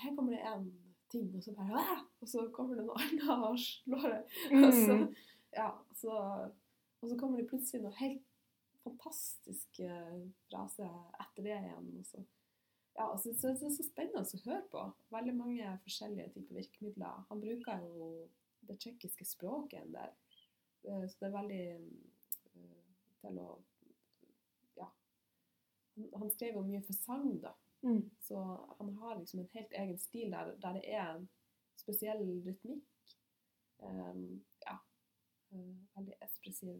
Her 0.00 0.14
kommer 0.16 0.32
det 0.32 0.44
en 0.48 0.70
ting, 1.12 1.26
og 1.36 1.42
så 1.44 1.52
bare 1.52 1.82
Æ! 1.82 1.96
Og 2.24 2.28
så 2.30 2.46
kommer 2.56 2.78
det 2.78 2.86
noe 2.86 3.00
annet 3.04 3.24
og 3.50 3.58
slår 3.68 4.06
det. 4.08 4.20
Mm. 4.50 4.62
Og, 4.64 4.78
så, 4.78 4.94
ja, 5.52 5.70
så, 6.00 6.20
og 7.00 7.10
så 7.10 7.18
kommer 7.20 7.42
det 7.42 7.50
plutselig 7.50 7.82
noe 7.84 7.98
helt 7.98 8.24
fantastisk 8.84 9.80
fra 10.48 10.62
seg 10.72 11.20
etter 11.20 11.44
det 11.44 11.58
igjen. 11.58 11.90
Og 12.00 12.08
så, 12.08 12.22
ja, 12.94 13.10
altså, 13.10 13.34
så, 13.34 13.52
så, 13.52 13.66
det 13.66 13.70
er 13.70 13.76
så 13.76 13.86
spennende 13.86 14.24
å 14.24 14.42
høre 14.46 14.64
på. 14.72 14.86
Veldig 15.12 15.36
mange 15.36 15.76
forskjellige 15.84 16.32
typer 16.38 16.60
virkemidler. 16.62 17.22
Han 17.28 17.44
bruker 17.44 17.84
jo 17.84 18.08
det 18.64 18.78
tsjekkiske 18.80 19.26
språket 19.28 19.82
en 19.82 19.94
del. 19.98 20.16
Eh, 20.88 21.04
Så 21.10 21.20
det 21.20 21.28
er 21.28 21.36
veldig 21.36 21.62
eh, 21.74 22.84
til 23.20 23.40
å 23.44 23.50
Ja. 24.80 24.88
Han, 25.96 26.08
han 26.22 26.32
skrev 26.32 26.56
jo 26.56 26.64
mye 26.66 26.82
for 26.88 26.96
sang, 26.96 27.28
da. 27.44 27.52
Mm. 27.84 28.10
Så 28.24 28.40
han 28.78 28.94
har 29.02 29.18
liksom 29.18 29.42
en 29.42 29.52
helt 29.52 29.72
egen 29.76 29.98
stil 30.00 30.32
der, 30.32 30.54
der 30.62 30.78
det 30.78 30.86
er 30.88 31.10
en 31.16 31.26
spesiell 31.80 32.22
rytmikk. 32.46 32.84
Um, 33.84 34.44
ja. 34.64 34.78
eh, 35.52 35.72
veldig 35.96 36.14
ekspressiv 36.24 36.78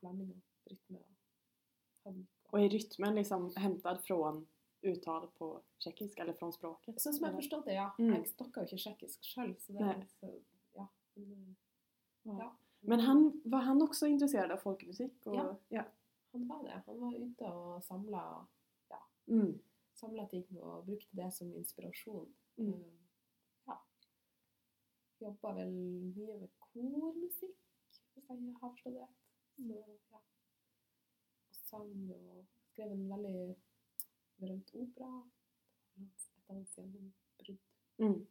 blanding 0.00 0.30
av 0.32 0.72
rytme 0.72 0.98
og 0.98 2.06
harmonikk. 2.06 2.48
Og 2.50 2.60
er 2.64 2.72
rytmen 2.72 3.14
liksom 3.20 3.50
hentet 3.60 4.00
fra 4.06 4.32
uttale 4.82 5.28
på 5.38 5.50
tsjekkisk, 5.82 6.18
eller 6.22 6.34
fra 6.38 6.48
språket? 6.54 6.96
Sånn 7.02 7.14
som 7.16 7.26
jeg 7.28 7.36
forstått 7.36 7.66
det, 7.68 7.76
ja. 7.76 7.90
Mm. 8.00 8.14
Jeg 8.16 8.30
snakker 8.32 8.64
jo 8.64 8.70
ikke 8.70 8.80
tsjekkisk 8.80 9.28
sjøl, 9.28 9.52
så 9.60 9.76
det 9.76 9.86
er 9.86 10.04
så, 10.16 10.32
ja. 10.78 10.86
Men, 11.16 11.56
Ja. 12.24 12.36
ja. 12.38 12.50
Men 12.82 13.00
han, 13.04 13.42
var 13.44 13.66
han 13.66 13.82
også 13.84 14.08
interessert 14.08 14.50
av 14.50 14.62
folkemusikk? 14.64 15.18
Og, 15.26 15.34
Ja. 15.36 15.46
ja. 15.70 15.84
Han 16.32 16.46
var 16.48 16.62
det. 16.62 16.82
Han 16.86 17.00
var 17.00 17.14
ute 17.18 17.52
og 17.52 17.82
samla, 17.84 18.46
Mm. 19.28 19.60
ting 20.30 20.46
og 20.62 20.86
brukte 20.86 21.16
det 21.16 21.32
som 21.34 21.52
inspirasjon. 21.54 22.26
Mm. 22.56 22.99
Jobba 25.20 25.52
vel 25.58 25.72
mye 26.16 26.36
med 26.40 26.52
kormusikk, 26.64 27.56
hvis 27.84 28.00
jeg 28.16 28.24
har 28.30 28.38
forstått 28.60 28.94
det 28.94 29.02
rett. 29.02 29.18
Så, 29.60 29.80
ja. 30.12 30.20
Og 31.50 31.56
sang 31.58 32.12
og 32.16 32.44
skrev 32.70 32.94
en 32.94 33.08
veldig 33.10 33.56
berømt 34.40 34.74
opera. 34.74 35.10
Et 36.00 36.28
av 36.48 36.54
hans 36.56 36.76
gjennombrudd. 36.78 37.58
Mm. 37.98 38.26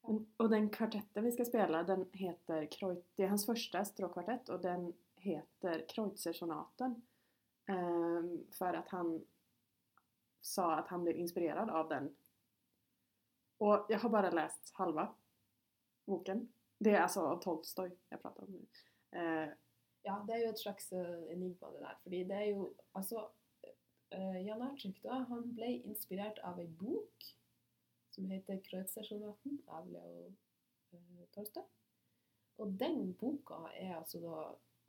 Men, 0.00 0.26
och 0.36 0.50
den 0.50 0.70
kvartetten 0.70 1.24
vi 1.24 1.32
skal 1.32 1.46
spela 1.46 1.82
den 1.82 2.08
heter 2.12 2.66
Kreut, 2.66 3.04
det 3.14 3.24
er 3.24 3.28
hans 3.28 3.46
første 3.46 3.84
stråkvartett, 3.84 4.48
og 4.48 4.62
den 4.62 4.92
heter 5.22 5.86
Kreutzer-sonaten. 5.88 7.02
For 8.50 8.66
at 8.66 8.74
att 8.74 8.88
han 8.88 9.24
sa 10.40 10.76
at 10.78 10.88
han 10.88 11.02
ble 11.04 11.12
inspirert 11.18 11.70
av 11.70 11.88
den. 11.88 12.12
Och 13.58 13.86
jag 13.88 13.98
har 13.98 14.08
bara 14.08 14.30
läst 14.30 14.70
halva 14.74 15.14
boken. 16.04 16.48
Det 16.78 16.90
är 16.90 17.00
alltså 17.00 17.40
Tolstoy, 17.42 17.90
jag 18.08 18.22
pratar 18.22 18.42
om. 18.42 18.66
Eh, 19.10 19.48
Ja, 20.06 20.20
det 20.26 20.34
er 20.36 20.44
jo 20.44 20.50
et 20.52 20.60
slags 20.60 20.92
eh, 20.92 21.32
enigma, 21.32 21.70
det 21.72 21.80
der. 21.80 21.94
Fordi 22.02 22.18
det 22.24 22.36
er 22.36 22.44
jo 22.44 22.74
Altså, 22.94 23.26
uh, 24.14 24.46
Jan 24.46 24.62
da, 25.02 25.18
han 25.28 25.54
ble 25.54 25.70
inspirert 25.84 26.38
av 26.44 26.60
ei 26.60 26.66
bok 26.66 27.24
som 28.10 28.30
heter 28.30 28.60
'Kreutzer-sonaten' 28.64 29.58
av 29.68 29.88
Leo 29.90 30.32
uh, 30.92 31.24
Tolstoy. 31.34 31.62
Og 32.58 32.78
den 32.80 33.14
boka 33.20 33.58
er 33.74 33.96
altså 33.96 34.20
da 34.20 34.36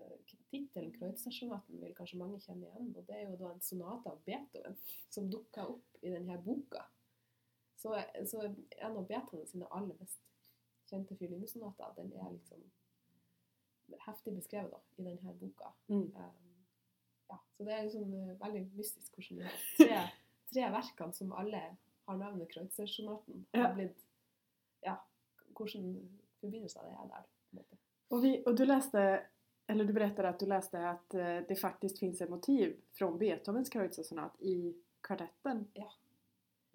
uh, 0.03 0.17
Tittelen 0.51 0.93
'Kreutzer-sonaten' 0.93 1.81
vil 1.81 1.95
kanskje 1.95 2.19
mange 2.21 2.39
kjenne 2.39 2.69
igjen. 2.69 2.95
Og 2.95 3.07
det 3.07 3.15
er 3.17 3.29
jo 3.29 3.35
da 3.35 3.51
en 3.51 3.61
sonate 3.61 4.11
av 4.11 4.21
Beethoven 4.25 4.77
som 5.09 5.31
dukka 5.31 5.65
opp 5.65 5.97
i 6.01 6.13
denne 6.13 6.37
boka. 6.45 6.85
Så, 7.77 7.93
så 8.25 8.41
en 8.77 8.97
av 8.97 9.03
Beethoven 9.07 9.47
sine 9.47 9.67
aller 9.71 9.95
mest 9.99 10.19
kjente 10.89 11.15
fiolinesonater, 11.19 11.93
den 11.97 12.11
er 12.17 12.31
liksom 12.33 12.63
heftig 14.05 14.33
beskrevet 14.35 14.71
da, 14.73 14.79
i 14.97 15.03
denne 15.05 15.33
boka. 15.39 15.69
mm. 15.87 16.01
Um, 16.15 16.43
ja, 17.29 17.37
så 17.57 17.63
det 17.67 17.73
er 17.75 17.83
liksom 17.83 18.13
eh, 18.13 18.33
veldig 18.39 18.61
mystisk 18.77 19.15
hvordan 19.17 19.43
de 19.43 19.51
tre, 19.83 19.99
tre 20.53 20.69
verkene 20.71 21.13
som 21.13 21.33
alle 21.35 21.61
har 22.07 22.17
navnet 22.19 22.49
Kreutzer-sonaten, 22.53 23.45
har 23.53 23.69
Ja. 23.69 23.73
blitt 23.75 24.03
Ja, 24.85 24.95
hvordan 25.57 25.87
forbindelser 26.39 26.81
det 26.85 26.91
er 26.93 27.07
der. 27.13 27.23
på 27.27 27.51
en 27.51 27.57
måte. 27.61 27.77
Og, 28.09 28.21
vi, 28.23 28.43
og 28.45 28.57
du 28.57 28.63
leste 28.65 29.01
eller 29.69 29.85
du 29.85 29.93
berättade 29.93 30.29
att 30.29 30.39
du 30.39 30.45
läste 30.45 30.89
att 30.89 31.13
eh, 31.13 31.39
det 31.47 31.55
faktiskt 31.61 31.99
finns 31.99 32.21
ett 32.21 32.29
motiv 32.29 32.81
från 32.93 33.17
Beethovens 33.17 33.69
Kreutzer-sonat 33.69 34.41
i 34.41 34.75
kvartetten. 35.01 35.67
Ja. 35.73 35.91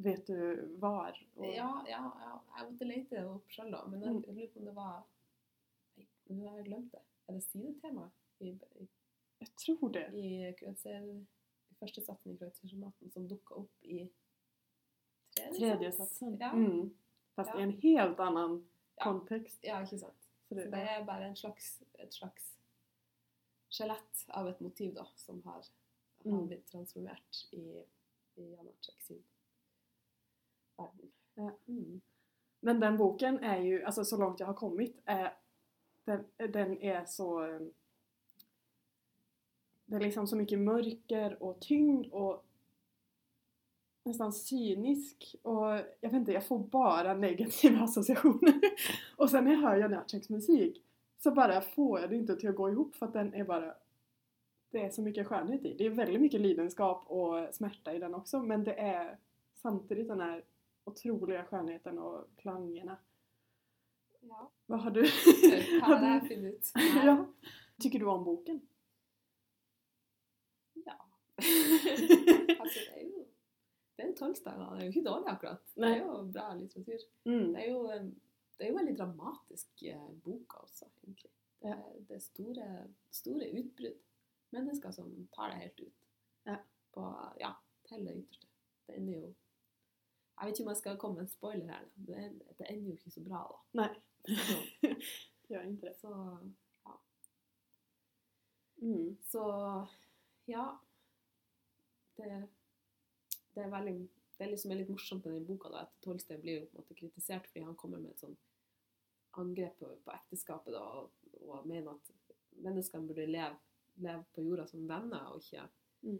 Vet 0.02 0.26
du 0.26 0.76
var? 0.80 1.18
Og... 1.36 1.46
Ja, 1.46 1.68
ja, 1.88 2.00
ja, 2.24 2.32
jeg 2.56 2.70
måtte 2.70 2.86
lete 2.88 3.16
det 3.16 3.26
opp 3.28 3.50
sjøl, 3.54 3.70
da. 3.74 3.84
Men 3.86 4.02
jeg, 4.02 4.12
Mm. 4.12 4.22
lurer 4.36 4.48
på 4.54 4.58
om 4.58 4.64
det 4.66 4.74
var 4.74 5.02
nå 6.32 6.48
har 6.48 6.56
jeg 6.58 6.66
glemt 6.66 6.92
det. 6.92 7.02
Er 7.28 7.32
det 7.36 7.42
sidetema 7.44 8.06
i, 8.40 8.48
i, 8.80 8.88
jeg 9.40 9.48
tror 9.60 9.88
det. 9.92 10.06
i, 10.14 10.52
Kreutzer, 10.58 11.02
i 11.70 11.74
første 11.78 12.00
satsen 12.04 12.32
i 12.32 12.36
Kreutzer-sonaten 12.40 13.10
som 13.12 13.28
dukka 13.28 13.54
opp 13.60 13.82
i 13.84 14.08
tredje, 15.36 15.58
Tredje 15.58 15.92
satsen. 15.92 16.36
Ja. 16.40 16.52
Mm. 16.54 16.90
Fast 17.36 17.50
Ja. 17.54 17.58
i 17.60 17.62
en 17.62 17.72
helt 17.82 18.20
annen 18.20 18.58
Ja. 18.98 19.04
kontext. 19.04 19.58
ja, 19.64 19.80
ikke 19.82 19.98
sant. 19.98 20.28
Så 20.48 20.54
Så 20.54 20.70
det 20.70 20.74
er 20.74 21.04
bare 21.04 21.26
en 21.28 21.36
slags, 21.36 21.82
et 21.98 22.12
slags 22.14 22.58
skjelett 23.70 24.24
av 24.28 24.48
et 24.48 24.60
motiv 24.60 24.94
da, 24.94 25.06
som 25.16 25.42
har, 25.42 25.62
har 26.24 26.32
Mm. 26.32 26.46
blitt 26.48 26.66
transformert 26.66 27.46
i, 27.52 27.84
i 28.36 28.50
Jan 28.54 28.68
sin 28.98 29.22
verden. 30.76 31.10
Ja. 31.34 31.52
Mm. 31.68 32.00
Men 32.60 32.80
den 32.80 32.96
boken 32.96 33.38
är 33.38 33.60
ju, 33.60 33.84
alltså 33.84 34.04
så 34.04 34.16
långt 34.16 34.40
jag 34.40 34.46
har 34.46 34.54
kommit, 34.54 35.00
är, 35.04 35.34
den, 36.04 36.24
den 36.36 36.82
är 36.82 37.04
så... 37.04 37.44
eh, 37.44 37.60
Det 39.84 39.96
är 39.96 40.00
liksom 40.00 40.26
så 40.26 40.36
mycket 40.36 40.58
mörker 40.58 41.42
och 41.42 41.60
tyngd 41.60 42.06
och 42.12 42.44
nästan 44.04 44.32
cynisk 44.32 45.36
och 45.42 45.66
jag 45.76 45.84
vet 46.00 46.12
inte, 46.12 46.32
jag 46.32 46.46
får 46.46 46.58
bara 46.58 47.14
negativa 47.14 47.80
associationer. 47.84 48.60
Och 49.16 49.30
sen 49.30 49.44
när 49.44 49.52
jag 49.52 49.60
hör 49.60 49.76
Jan 49.76 49.90
musikk 49.90 50.28
musik 50.28 50.82
så 51.18 51.30
bara 51.30 51.60
får 51.60 52.00
jag 52.00 52.10
det 52.10 52.16
inte 52.16 52.36
till 52.36 52.48
att 52.48 52.56
gå 52.56 52.70
ihop 52.70 52.94
för 52.94 53.06
att 53.06 53.12
den 53.12 53.34
är 53.34 53.44
bara 53.44 53.74
det 54.70 54.80
är 54.84 54.90
så 54.90 55.02
mycket 55.02 55.26
skönhet 55.26 55.64
i. 55.64 55.74
Det 55.78 55.86
är 55.86 55.90
väldigt 55.90 56.20
mycket 56.20 56.40
lidenskap 56.40 57.04
och 57.06 57.54
smärta 57.54 57.94
i 57.94 57.98
den 57.98 58.14
också 58.14 58.42
men 58.42 58.64
det 58.64 58.74
är 58.74 59.18
samtidigt 59.54 60.08
den 60.08 60.20
här 60.20 60.44
otroliga 60.84 61.44
skönheten 61.44 61.98
och 61.98 62.36
klangerna. 62.36 62.98
Ja. 64.20 64.52
Vad 64.66 64.80
har 64.80 64.90
du? 64.90 65.00
Har 65.82 66.06
jeg 66.06 66.28
du 66.28 66.48
ut? 66.48 66.72
ja. 67.04 67.26
Tycker 67.78 67.98
du 67.98 68.06
om 68.06 68.24
boken? 68.24 68.60
Ja. 70.74 70.98
det 71.36 72.98
er 72.98 73.02
jo 73.02 73.26
det 73.96 74.04
da. 74.44 74.68
Det 74.74 74.80
er 74.80 74.84
jo 74.84 74.90
ikke 74.90 75.08
dårlig, 75.08 75.28
akkurat. 75.28 75.74
Det 75.74 75.88
är 75.88 75.98
jo 75.98 76.22
bra 76.22 76.54
litteratur. 76.54 77.00
Mm. 77.24 77.52
Det 77.52 77.64
är 77.64 77.70
ju 77.70 77.90
en, 77.96 78.20
det 78.58 78.64
er 78.64 78.68
en 78.68 78.76
veldig 78.76 78.96
dramatisk 78.98 79.68
bok 79.82 80.22
boka 80.24 80.56
også, 80.56 80.88
egentlig. 81.02 81.30
Det, 81.62 81.76
det 82.08 82.16
er 82.16 82.20
store, 82.20 82.68
store 83.10 83.50
utbrudd. 83.58 84.00
Mennesker 84.50 84.90
som 84.90 85.28
tar 85.32 85.50
det 85.50 85.62
helt 85.62 85.80
ut. 85.80 86.08
Ja. 86.44 86.56
På, 86.92 87.14
ja, 87.40 87.52
til 87.88 88.06
det 88.06 88.16
ytterste. 88.16 88.46
Det 88.86 88.96
ender 88.96 89.12
jo 89.12 89.34
Jeg 90.42 90.48
vet 90.48 90.58
ikke 90.58 90.64
om 90.66 90.70
jeg 90.72 90.76
skal 90.80 90.96
komme 90.98 91.20
med 91.20 91.22
en 91.22 91.30
spoiler 91.30 91.68
her. 91.70 91.84
Det, 91.94 92.22
det 92.58 92.66
ender 92.70 92.88
jo 92.90 92.96
ikke 92.96 93.10
så 93.14 93.20
bra, 93.22 93.42
da. 93.46 93.58
Nei. 93.78 93.92
Så, 95.46 95.60
det. 95.82 95.92
så, 96.00 96.12
Mm. 98.82 99.16
så 99.22 99.42
ja. 100.50 100.64
Det, 102.16 102.48
det 103.54 103.62
er 103.62 103.68
veldig 103.70 103.92
det 104.38 104.46
er 104.46 104.50
liksom 104.50 104.72
litt 104.74 104.88
morsomt 104.90 105.26
med 105.28 105.36
den 105.36 105.44
boka 105.46 105.70
da, 105.70 105.84
at 105.84 105.92
Tolstein 106.02 106.40
blir 106.42 106.56
jo 106.56 106.64
på 106.66 106.74
en 106.74 106.80
måte 106.82 106.96
kritisert 106.98 107.46
fordi 107.46 107.62
han 107.62 107.76
kommer 107.78 108.00
med 108.02 108.10
et 108.10 108.24
sånn 108.24 108.34
angrep 109.38 109.76
på, 109.78 109.90
på 110.02 110.14
ekteskapet 110.16 110.74
da, 110.74 110.80
og, 110.82 111.12
og 111.46 111.68
mener 111.68 111.92
at 111.92 112.10
menneskene 112.64 113.06
burde 113.06 113.28
leve, 113.30 113.60
leve 114.02 114.24
på 114.34 114.42
jorda 114.48 114.66
som 114.66 114.88
venner, 114.90 115.28
og 115.30 115.44
ikke 115.44 115.68
Mm. 116.02 116.18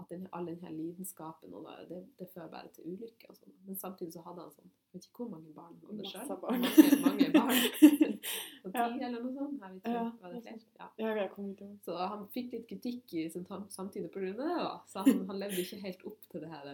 At 0.00 0.08
den, 0.10 0.26
all 0.32 0.46
denne 0.46 0.70
lidenskapen 0.74 1.52
og 1.54 1.68
da, 1.68 1.74
det, 1.88 2.00
det 2.18 2.26
fører 2.34 2.48
bare 2.50 2.70
til 2.74 2.88
ulykke. 2.90 3.28
Og 3.30 3.36
sånn. 3.38 3.54
Men 3.66 3.76
samtidig 3.78 4.16
så 4.16 4.24
hadde 4.26 4.42
han 4.42 4.54
sånn 4.56 4.72
Jeg 4.72 4.98
vet 4.98 5.06
ikke 5.08 5.22
hvor 5.22 5.30
mange 5.30 5.52
barn 5.54 5.76
han 5.86 6.00
hadde 6.08 6.36
barn. 6.42 6.64
Mange, 6.64 6.98
mange 7.04 7.28
barn. 7.34 7.62
Så 8.64 8.72
ti 8.72 8.80
Ja. 8.80 8.88
eller 9.06 9.22
noe 9.22 9.34
sånt. 9.36 9.62
Jeg 9.62 9.78
ikke. 9.78 9.94
Ja, 9.94 10.04
var 10.20 10.34
det 10.34 10.42
flere? 10.42 10.68
Ja. 10.80 10.88
Ja, 10.98 11.14
jag 11.20 11.30
kommer 11.34 11.48
inte. 11.50 11.70
Så 11.84 11.96
han 12.00 12.26
fikk 12.34 12.52
litt 12.56 12.68
kritikk 12.70 13.14
i 13.14 13.28
sin 13.30 13.46
samtid 13.70 14.10
pga. 14.10 14.20
det. 14.32 14.50
da. 14.50 14.76
Så 14.90 15.04
han, 15.04 15.26
han 15.28 15.38
levde 15.38 15.62
ikke 15.62 15.82
helt 15.84 16.06
opp 16.10 16.30
til 16.30 16.46
det 16.46 16.50
her 16.50 16.70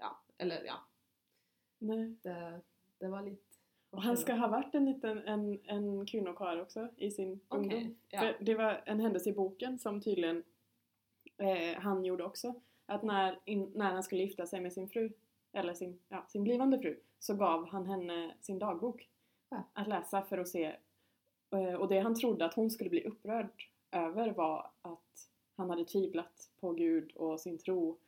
Ja, 0.00 0.12
eller 0.38 0.64
ja. 0.66 0.78
Det, 1.82 2.36
det 3.00 3.10
var 3.10 3.26
litt 3.26 3.52
og 3.92 4.00
han 4.00 4.16
skal 4.16 4.38
ha 4.40 4.46
vært 4.48 4.74
en 4.78 4.86
liten 4.88 5.18
en, 5.28 5.42
en 5.68 6.60
också 6.62 6.88
i 6.96 7.10
sin 7.10 7.40
okay, 7.48 7.58
ungdom. 7.58 7.96
ja. 8.10 8.32
Det 8.40 8.54
var 8.56 8.82
en 8.86 9.00
hendelse 9.00 9.30
i 9.30 9.34
boken 9.36 9.78
som 9.78 10.00
tydligen 10.00 10.42
eh, 11.42 11.80
han 11.80 12.04
gjorde 12.04 12.24
också. 12.24 12.54
Att 12.86 13.02
när, 13.02 13.38
in, 13.44 13.72
när 13.74 13.92
han 13.92 14.02
skulle 14.02 14.22
gifta 14.22 14.46
sig 14.46 14.60
med 14.60 14.72
sin 14.72 14.88
fru 14.88 15.12
eller 15.52 15.74
sin, 15.74 15.98
ja, 16.08 16.24
sin 16.28 16.44
blivande 16.44 16.78
fru, 16.78 17.00
så 17.18 17.34
gav 17.34 17.68
han 17.68 17.86
henne 17.86 18.34
sin 18.40 18.58
dagbok 18.58 19.08
Ja. 19.48 19.62
att 19.72 19.88
läsa 19.88 20.22
för 20.22 20.38
att 20.38 20.48
se. 20.48 20.76
eh, 21.50 21.74
Och 21.74 21.88
det 21.88 22.00
han 22.00 22.14
trodde 22.14 22.44
att 22.44 22.54
hon 22.54 22.70
skulle 22.70 22.90
bli 22.90 23.04
upprörd 23.04 23.64
över 23.90 24.30
var 24.30 24.70
att 24.82 25.28
han 25.56 25.70
hade 25.70 25.84
tvivlat 25.84 26.50
på 26.60 26.72
Gud 26.72 27.12
och 27.16 27.40
sin 27.40 27.58
tro. 27.58 27.98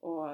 Och 0.00 0.28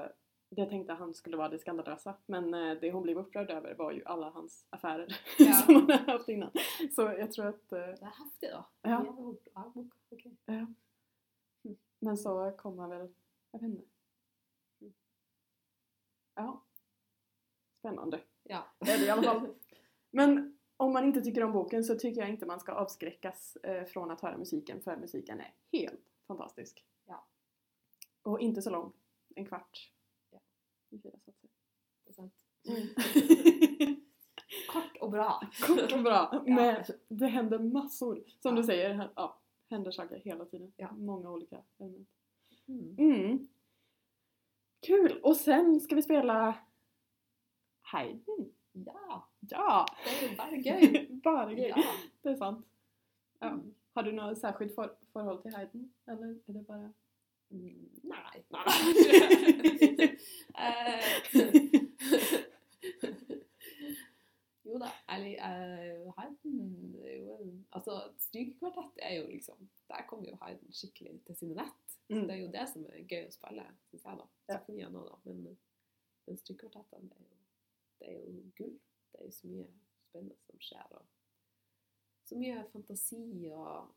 det 0.49 0.65
tänkte 0.65 0.93
han 0.93 1.13
skulle 1.13 1.37
vara 1.37 1.49
det 1.49 1.59
skandalösa. 1.59 2.13
Men 2.25 2.53
eh, 2.53 2.77
det 2.81 2.91
hon 2.91 3.03
blev 3.03 3.17
upprörd 3.17 3.49
över 3.49 3.75
var 3.75 3.91
ju 3.91 4.01
alla 4.05 4.29
hans 4.29 4.65
affärer 4.69 5.15
Ja. 5.39 5.53
som 5.65 5.75
han 5.75 5.89
hade 5.91 6.11
haft 6.11 6.29
innan. 6.29 6.51
Så 6.95 7.01
jag 7.01 7.31
tror 7.31 7.45
att 7.45 7.69
Det 7.69 7.77
er 7.77 7.97
det 8.39 8.49
da. 8.51 8.65
Ja. 8.81 9.05
Ja. 9.53 9.73
Ja. 10.45 10.67
Men 12.03 12.17
så 12.17 12.51
kom 12.57 12.79
han 12.79 12.89
vel 12.89 13.07
Jeg 13.53 13.61
vet 13.61 13.73
ikke. 13.79 13.89
Ja. 16.35 16.63
Spennende. 17.79 18.19
Ja. 18.43 18.63
Det 18.79 18.91
är 18.91 18.97
det 18.99 19.05
i 19.05 19.09
alla 19.09 19.23
fall. 19.23 19.55
Men 20.11 20.57
om 20.77 20.93
man 20.93 21.03
inte 21.05 21.21
tycker 21.21 21.43
om 21.43 21.51
boken 21.51 21.83
så 21.83 21.95
tycker 21.99 22.21
jag 22.21 22.29
inte 22.29 22.45
man 22.45 22.59
ska 22.59 22.71
avskräckas 22.73 23.57
fra 23.63 23.85
från 23.85 24.11
att 24.11 24.21
höra 24.21 24.37
musiken 24.37 24.81
för 24.81 24.97
musiken 24.97 25.39
är 25.39 25.53
helt 25.71 26.01
fantastisk. 26.27 26.85
Ja. 27.05 27.25
Och 28.21 28.39
inte 28.39 28.61
så 28.61 28.69
lång. 28.69 28.93
En 29.35 29.45
kvart. 29.45 29.91
Ja. 30.29 30.39
Det 30.89 31.07
er 32.05 32.13
sant. 32.13 32.33
Kort 34.69 34.97
og 35.01 35.11
bra. 35.11 35.41
Kort 35.67 35.91
och 35.91 36.03
bra. 36.03 36.43
Men 36.47 36.83
det 37.07 37.27
händer 37.27 37.59
massor. 37.59 38.23
Som 38.39 38.55
Ja. 38.55 38.61
du 38.61 38.63
säger, 38.63 38.93
här- 38.93 39.11
ja, 39.15 39.39
händer 39.73 39.91
saker 39.91 40.15
hela 40.15 40.45
tiden. 40.45 40.73
Ja. 40.77 40.91
Många 40.91 41.29
olika 41.31 41.63
element. 41.79 42.09
Mm. 42.67 42.95
Mm. 42.97 43.47
Kul! 44.87 45.19
Och 45.23 45.37
sen 45.37 45.79
ska 45.79 45.95
vi 45.95 46.01
spela 46.01 46.55
Haydn. 47.81 48.53
Ja, 48.71 49.29
Ja! 49.39 49.85
det 50.05 50.25
er 50.31 50.35
bara 50.37 50.55
gøy. 50.67 51.07
Bara 51.23 51.51
gøy. 51.51 51.69
Ja. 51.75 51.83
Det 52.21 52.29
är 52.29 52.35
sant. 52.35 52.65
Ja. 53.39 53.47
Mm. 53.47 53.73
Har 53.93 54.03
du 54.03 54.11
något 54.11 54.39
särskilt 54.39 54.75
för, 54.75 54.95
förhåll 55.13 55.41
till 55.41 55.55
Haydn? 55.55 55.93
Eller 56.05 56.27
är 56.27 56.53
det 56.53 56.61
bara... 56.67 56.93
Mm, 57.51 57.89
Nei. 58.03 58.43
Eh, 60.55 61.03
jo 64.63 64.77
da, 64.79 64.89
eller 65.09 65.33
uh, 65.37 66.13
Haydn 66.17 66.95
er 67.05 67.17
jo 67.17 67.35
en 67.37 67.51
Altså, 67.71 67.97
strykekvartett 68.19 69.01
er 69.01 69.15
jo 69.19 69.27
liksom 69.27 69.69
Haydn 70.53 70.73
skikkelig 70.73 71.13
til 71.27 71.35
sin 71.35 71.53
rett. 71.57 71.97
Så 72.07 72.13
Mm. 72.15 72.27
det 72.27 72.35
er 72.35 72.41
jo 72.41 72.51
det 72.51 72.63
som 72.69 72.85
er 72.85 73.03
gøy 73.09 73.27
å 73.27 73.31
spille, 73.33 73.63
syns 73.89 74.03
jeg, 74.05 74.17
da. 74.17 74.27
Ja. 74.49 74.89
Nå, 74.89 75.03
da. 75.09 75.15
Men, 75.25 75.57
men 76.27 76.37
strykekvartettene, 76.37 77.09
det, 77.09 77.37
det 77.99 78.07
er 78.09 78.19
jo 78.27 78.43
gull. 78.57 78.79
Det 79.11 79.19
er 79.21 79.25
jo 79.25 79.31
så 79.31 79.47
mye 79.47 79.67
spennende 80.09 80.37
som 80.45 80.59
skjer. 80.59 80.91
Og 80.99 81.05
så 82.27 82.37
mye 82.39 82.63
fantasi 82.71 83.21
og 83.51 83.93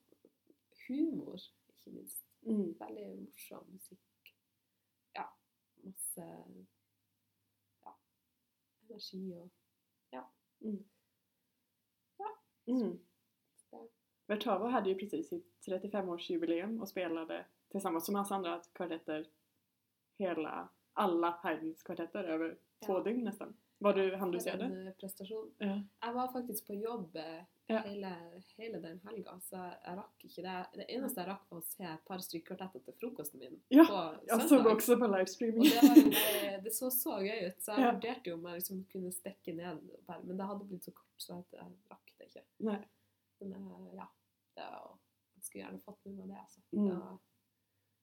humor, 0.87 1.41
ikke 1.69 1.93
minst. 1.97 2.23
Mm. 2.47 2.75
Veldig 2.81 3.07
morsom 3.25 3.67
musikk. 3.73 4.33
Ja, 5.17 5.27
masse 5.85 6.27
ja, 7.85 7.95
energi 8.89 9.25
og 9.35 9.51
Mm. 12.69 12.99
det. 13.73 13.91
Vertavo 14.47 14.67
hade 14.69 14.89
ju 14.91 14.95
precis 14.95 15.29
sitt 15.29 15.53
35-årsjubileum 15.67 16.81
och 16.81 16.89
spelade 16.89 17.45
tillsammans 17.69 18.09
med 18.09 18.13
massa 18.21 18.35
andra 18.35 18.61
kvartetter 18.73 19.27
hela, 20.19 20.69
alla 20.93 21.31
Haydns 21.31 21.83
kvartetter 21.83 22.25
över 22.25 22.57
två 22.87 23.01
dygn 23.01 23.25
nästan. 23.25 23.57
Var 23.79 23.95
du, 23.95 24.17
hann 24.17 24.31
du 24.31 24.41
se 24.41 24.57
det? 24.57 24.65
eh, 24.87 24.93
prestasjon. 24.93 25.51
Ja. 25.59 25.83
Jeg 26.01 26.15
var 26.15 26.29
faktisk 26.33 26.67
på 26.67 26.75
jobb 26.75 27.17
eh, 27.17 27.43
Ja. 27.69 27.79
hele, 27.79 28.13
hele 28.57 28.79
den 28.79 29.01
helga, 29.05 29.41
så 29.43 29.57
jeg 29.57 29.97
rakk 29.99 30.25
ikke 30.25 30.43
det. 30.43 30.67
Det 30.79 30.85
eneste 30.95 31.21
jeg 31.21 31.29
rakk, 31.29 31.43
var 31.51 31.59
å 31.59 31.65
se 31.67 31.85
et 31.85 32.05
par 32.07 32.19
strykekvartetter 32.23 32.85
til 32.87 32.95
frokosten 33.01 33.41
min 33.43 33.57
Ja, 33.69 33.85
på 33.85 33.97
Jag 34.29 34.41
Jeg 34.41 34.49
såg 34.49 34.67
också 34.67 34.97
på 34.97 35.07
livestreaming. 35.07 35.63
det, 35.63 35.81
jo 36.55 36.61
det 36.65 36.75
så 36.75 36.91
så 36.91 37.17
gøy 37.21 37.47
ut, 37.49 37.59
så 37.63 37.73
jeg 37.75 37.81
Ja. 37.81 37.93
vurderte 37.93 38.31
jo 38.31 38.35
om 38.35 38.47
jeg 38.47 38.55
liksom 38.61 38.85
kunne 38.93 39.13
stikke 39.13 39.53
ned, 39.55 39.83
men 40.25 40.37
det 40.39 40.47
hadde 40.47 40.65
blitt 40.65 40.85
så 40.85 40.91
kort, 40.93 41.15
så 41.17 41.43
jeg 41.53 41.73
rakk 41.91 42.15
det 42.19 42.25
ikke. 42.31 42.43
Nej. 42.59 42.87
Men 43.41 43.53
eh, 43.53 43.97
ja, 43.97 44.07
det 44.57 44.67
og 44.83 44.99
jeg 45.37 45.45
skulle 45.45 45.65
gjerne 45.65 45.81
fått 45.85 46.05
med 46.05 46.15
meg 46.19 46.29
det. 46.29 46.39
Altså. 46.41 46.61
Mm. 46.73 47.19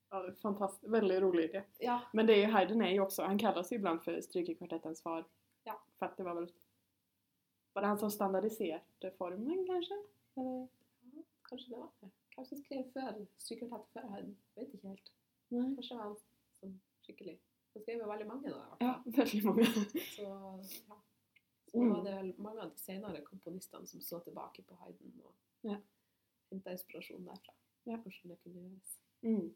Ja, 0.09 0.21
det 0.21 0.27
är 0.27 0.35
fantastiskt. 0.35 0.91
Väldigt 0.93 1.21
rolig 1.21 1.43
idé. 1.49 1.63
ja, 1.79 2.01
Men 2.13 2.25
det 2.27 2.33
är 2.33 2.37
ju, 2.37 2.45
Haydn 2.45 2.81
är 2.81 2.89
ju 2.91 2.99
också, 2.99 3.23
han 3.23 3.37
kallas 3.37 3.71
ju 3.71 3.75
ibland 3.75 4.03
för 4.03 4.21
strykekvartettens 4.21 5.01
far. 5.01 5.25
Ja. 5.63 5.81
För 5.99 6.05
att 6.05 6.17
det 6.17 6.23
var 6.23 6.35
väl, 6.35 6.51
var 7.73 7.81
det 7.81 7.87
han 7.87 7.97
som 7.99 8.11
standardiserade 8.11 9.11
formen 9.17 9.65
kanske? 9.67 9.93
Eller? 10.35 10.67
kanskje 11.49 11.69
det 11.69 11.77
var 11.77 11.89
det. 11.99 12.09
kanskje 12.29 12.55
som 12.55 12.63
skrev 12.63 12.91
før 12.93 13.25
strykekvartett 13.37 13.93
før 13.93 14.07
Haydn? 14.09 14.35
Vet 14.55 14.73
ikke 14.73 14.87
helt. 14.87 15.11
Nej. 15.49 15.75
Kanskje 15.75 15.95
var 15.95 16.03
han 16.03 16.15
som 16.59 16.79
skikkelig. 17.01 17.39
Han 17.73 17.81
skrev 17.83 17.99
jo 17.99 18.07
veldig 18.09 18.27
mange 18.27 18.49
da, 18.53 18.63
Ja, 18.79 18.93
veldig 19.05 19.17
väldigt 19.17 19.45
många. 19.45 19.65
Så, 20.15 20.21
ja. 20.87 21.01
Så 21.71 21.77
Mm. 21.81 21.93
var 21.93 22.03
det 22.03 22.15
vel 22.15 22.33
mange 22.37 22.61
av 22.61 22.69
de 22.69 22.77
senere 22.77 23.21
komponistene 23.21 23.87
som 23.87 24.01
så 24.01 24.19
tilbake 24.19 24.61
på 24.63 24.75
Haydn 24.75 25.21
og 25.25 25.33
Ja. 25.61 25.77
Henta 26.53 26.71
inspirasjon 26.77 27.25
derfra. 27.27 27.53
Ja. 27.89 27.97
Hvordan 27.97 28.31
det 28.31 28.39
kunne 28.43 28.61
gjøres. 28.61 28.93
Mm. 29.23 29.49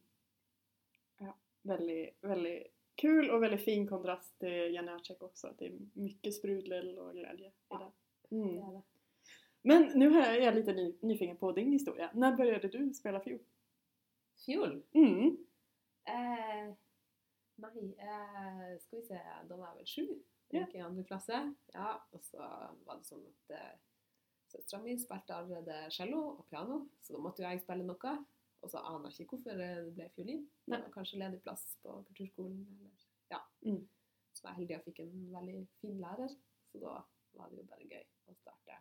Ja, 1.24 1.34
Veldig, 1.68 2.02
veldig 2.22 2.58
kul 3.02 3.30
og 3.30 3.42
veldig 3.44 3.60
fin 3.62 3.88
kontrast 3.88 4.34
til 4.42 4.74
Janacek 4.74 5.22
At 5.24 5.58
Det 5.60 5.68
er 5.72 5.80
mye 5.96 6.32
sprudel 6.34 6.94
og 7.00 7.14
glede 7.16 7.34
i 7.34 7.48
det. 7.48 7.54
Det 7.72 7.92
Mm. 8.32 8.58
er 8.60 8.72
det. 8.78 8.84
Men 9.64 9.92
nu 10.00 10.08
är 10.20 10.40
jag 10.42 10.56
lite 10.56 10.74
ny, 10.74 10.94
nyfiken 11.02 11.38
på 11.38 11.52
din 11.52 11.72
historia. 11.72 12.10
När 12.14 12.36
började 12.38 12.68
du 12.68 12.94
spela 12.94 13.20
fiol? 13.20 13.40
Fiol? 14.46 14.84
Mm. 14.94 15.38
Eh, 16.06 16.74
nei, 17.56 17.96
eh, 17.98 18.78
skal 18.80 19.00
vi 19.00 19.06
se, 19.08 19.20
da 19.50 19.56
var 19.56 19.68
jeg 19.68 19.78
vel 19.78 19.86
sju. 19.86 20.24
Gikk 20.52 20.76
i 20.76 20.80
andre 20.80 21.04
klasse. 21.04 21.54
Ja, 21.74 22.02
og 22.12 22.22
så 22.24 22.38
var 22.86 22.98
det 22.98 23.06
sånn 23.10 23.26
at 23.28 23.56
eh, 23.58 23.74
søstera 24.52 24.82
mi 24.84 24.96
spilte 25.00 25.36
allerede 25.36 25.92
cello 25.94 26.24
og 26.38 26.46
piano, 26.50 26.82
så 27.04 27.16
da 27.16 27.22
måtte 27.24 27.44
jo 27.44 27.50
jeg 27.50 27.64
spille 27.64 27.88
noe. 27.88 28.18
Og 28.66 28.72
så 28.72 28.82
aner 28.82 29.12
jeg 29.14 29.26
ikke 29.26 29.38
hvorfor 29.38 29.60
det 29.60 29.94
ble 29.94 30.08
fiolin. 30.16 30.46
Det 30.66 30.80
var 30.80 30.94
kanskje 30.94 31.20
ledig 31.22 31.42
plass 31.46 31.66
på 31.84 31.94
kulturskolen. 32.08 32.64
Eller, 32.74 33.04
ja. 33.32 33.42
Mm. 33.62 33.84
Så 34.34 34.44
var 34.44 34.56
jeg 34.56 34.64
heldig 34.64 34.78
og 34.80 34.88
fikk 34.88 35.02
en 35.04 35.14
veldig 35.34 35.60
fin 35.82 36.00
lærer, 36.02 36.34
så 36.72 36.82
da 36.82 36.96
var 37.38 37.52
det 37.52 37.60
jo 37.60 37.68
bare 37.70 37.86
gøy 37.90 38.04
å 38.32 38.36
starte, 38.38 38.80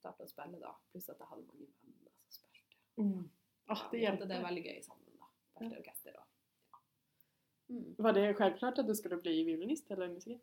starte 0.00 0.24
å 0.24 0.30
spille 0.30 0.60
da. 0.62 0.72
Pluss 0.92 1.10
at 1.12 1.20
jeg 1.20 1.30
hadde 1.32 1.46
mange 1.50 1.68
venner 1.82 2.16
som 2.24 2.48
spilte. 2.48 2.80
Mm. 2.96 3.28
Ah, 3.68 3.84
det 3.92 4.02
hadde 4.06 4.28
det 4.28 4.38
er 4.38 4.48
veldig 4.48 4.64
gøy 4.64 4.80
sammen 4.86 5.20
da. 5.20 5.30
Spilte 5.52 5.74
ja. 5.74 5.82
orkester 5.84 6.16
og 6.16 6.24
ja. 6.72 6.82
Mm. 7.68 7.88
Var 7.98 8.16
det 8.16 8.26
självklart 8.34 8.80
at 8.80 8.88
du 8.88 8.94
skulle 8.96 9.20
bli 9.20 9.42
violinist 9.44 9.90
eller 9.92 10.08
musiker? 10.08 10.40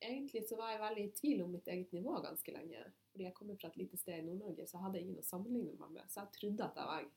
Egentlig 0.00 0.44
så 0.48 0.56
var 0.56 0.70
jeg 0.70 0.80
veldig 0.80 1.04
i 1.08 1.12
tvil 1.20 1.42
om 1.42 1.50
mitt 1.52 1.66
eget 1.68 1.92
nivå 1.92 2.20
ganske 2.22 2.52
lenge. 2.54 2.84
Fordi 3.12 3.24
jeg 3.24 3.34
kommer 3.34 3.56
fra 3.58 3.68
et 3.72 3.76
lite 3.80 3.96
sted 3.98 4.18
i 4.20 4.26
Nord-Norge, 4.26 4.66
så 4.70 4.78
hadde 4.78 4.98
jeg 5.00 5.08
ingen 5.08 5.18
å 5.22 5.26
sammenligne 5.26 5.74
meg 5.80 5.90
med. 5.96 6.10
Så 6.12 6.20
jeg 6.22 6.32
trodde 6.38 6.64
at 6.68 6.76
jeg 6.78 6.86
var 6.86 7.08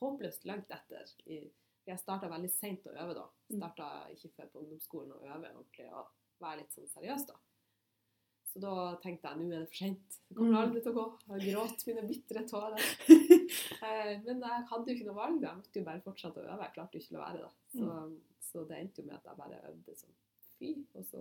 håpløst 0.00 0.44
langt 0.44 0.70
etter. 0.70 1.12
I, 1.26 1.38
jeg 1.88 1.98
starta 2.02 2.28
veldig 2.28 2.50
seint 2.52 2.86
å 2.86 2.92
øve 2.92 3.14
da. 3.16 3.24
Mm. 3.48 3.56
Starta 3.62 3.88
ikke 4.12 4.32
før 4.36 4.50
på 4.52 4.60
ungdomsskolen 4.64 5.12
å 5.16 5.22
øve 5.24 5.52
ordentlig 5.54 5.88
og 5.92 6.10
være 6.44 6.60
litt 6.60 6.74
sånn 6.76 6.90
seriøs 6.92 7.24
da. 7.30 7.38
Så 8.48 8.60
da 8.64 8.74
tenkte 9.02 9.28
jeg 9.28 9.38
nå 9.40 9.46
er 9.52 9.60
det 9.64 9.68
for 9.68 9.76
sent. 9.82 10.18
Det 10.28 10.36
kommer 10.36 10.52
Mm. 10.54 10.60
aldri 10.62 10.80
til 10.84 10.92
å 10.92 10.98
gå. 10.98 11.06
Jeg 11.38 11.52
gråt 11.54 11.86
mine 11.88 12.06
bitre 12.08 12.44
tårer. 12.48 12.84
Eh, 13.78 14.20
Men 14.24 14.40
jeg 14.42 14.64
hadde 14.68 14.90
jo 14.90 14.94
ikke 14.96 15.06
noe 15.06 15.14
valg. 15.16 15.40
da. 15.40 15.48
Jeg 15.48 15.56
måtte 15.56 15.78
jo 15.80 15.84
bare 15.86 16.00
fortsette 16.04 16.40
å 16.42 16.48
øve. 16.52 16.64
Jeg 16.66 16.72
klarte 16.74 16.98
jo 16.98 17.00
ikke 17.00 17.12
å 17.14 17.18
la 17.18 17.26
være. 17.28 17.42
da. 17.42 17.50
Så, 17.72 17.86
så 18.48 18.64
det 18.68 18.78
endte 18.78 19.00
jo 19.02 19.06
med 19.06 19.14
at 19.16 19.24
jeg 19.28 19.36
bare 19.38 19.60
øvde 19.70 19.94
som 19.96 20.10
fy. 20.58 20.70
Og 20.98 21.04
så 21.06 21.20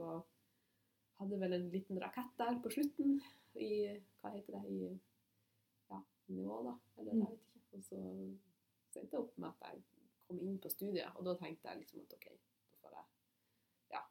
hadde 1.19 1.39
vel 1.39 1.53
en 1.53 1.69
liten 1.73 1.99
rakett 2.01 2.33
der 2.37 2.59
på 2.63 2.69
slutten 2.73 3.21
i 3.55 3.69
Hva 4.21 4.31
heter 4.35 4.53
det? 4.57 4.71
I 4.71 4.99
ja, 5.89 6.01
nivå, 6.29 6.63
da. 6.67 6.73
Eller 6.97 7.13
Mm. 7.13 7.19
jeg 7.21 7.29
vet 7.29 7.39
ikke. 7.39 7.77
Og 7.77 7.83
så, 7.83 7.95
endte 8.97 9.11
det 9.11 9.19
opp 9.19 9.37
med 9.37 9.49
at 9.49 9.71
jeg 9.73 9.83
kom 10.27 10.39
inn 10.41 10.59
på 10.59 10.69
studiet, 10.69 11.15
og 11.15 11.25
da 11.25 11.33
tenkte 11.35 11.67
jeg 11.69 11.77
liksom 11.79 11.99
at 12.01 12.13
OK, 12.13 12.27
da 12.31 12.77
får 12.81 12.91
jeg 12.97 13.05
Ja. 13.91 14.01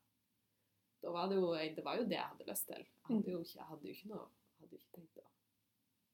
Da 1.03 1.11
var 1.11 1.29
det 1.29 1.37
jo 1.37 1.53
Det 1.77 1.85
var 1.85 1.97
jo 1.97 2.03
det 2.05 2.11
jeg 2.19 2.29
hadde 2.33 2.45
lyst 2.51 2.67
til. 2.67 2.75
Jeg 2.77 2.87
hadde 3.17 3.31
jo 3.31 3.39
ikke, 3.39 3.55
jeg 3.59 3.65
hadde 3.71 3.83
jo 3.89 3.95
ikke 3.95 4.09
noe 4.09 4.27
jeg 4.27 4.61
hadde 4.61 4.73
jo 4.73 4.79
ikke 4.79 4.95
tenkt 4.97 5.17
å 5.19 5.23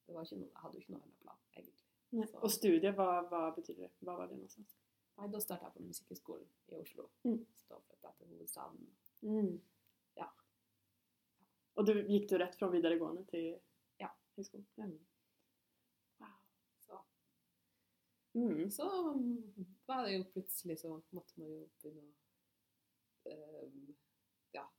det 0.07 0.15
var 0.15 0.23
ikke 0.25 0.37
noe, 0.37 0.49
Jeg 0.53 0.61
hadde 0.63 0.75
jo 0.75 0.81
ikke 0.81 0.93
noe 0.93 1.03
annen 1.03 1.17
plan, 1.23 1.39
egentlig. 1.57 1.79
Og 2.43 2.51
Så- 2.51 2.95
hva, 2.97 3.31
vad 3.31 3.55
betyder 3.55 3.83
det? 3.83 3.91
Hva 4.03 4.17
var 4.17 4.27
det 4.27 4.37
nå? 4.37 4.65
Nei, 5.19 5.29
da 5.29 5.39
starta 5.39 5.65
jeg 5.65 5.73
på 5.75 5.83
Musikkhøgskolen 5.83 6.47
i 6.69 6.75
Oslo. 6.75 7.09
Mm. 7.25 7.47
Så 7.57 7.69
da 7.69 7.79
flyttet 7.79 8.03
jeg 8.03 8.15
til 8.19 8.27
hovedstaden. 8.29 8.87
Mm. 9.23 9.61
Ja. 11.75 11.81
Och 11.81 11.85
du, 11.87 11.93
gikk 12.09 12.29
du 12.31 12.39
rett 12.39 12.57
fra 12.59 12.69
videregående 12.71 13.25
til 13.31 13.59
Ja. 13.99 14.09
høyskolen? 14.37 14.67
Ja. 14.77 14.91
Wow. 16.21 16.37
Så, 16.87 16.99
Mm. 18.35 18.71
så 18.71 18.85
var 19.87 20.05
det 20.07 20.13
jo 20.17 20.25
plutselig 20.33 20.79
så 20.81 21.03
måtte 21.13 21.39
man 21.41 21.49
jo 21.49 21.69
begynne 21.83 22.03
å 22.03 22.13
eh, 23.31 23.71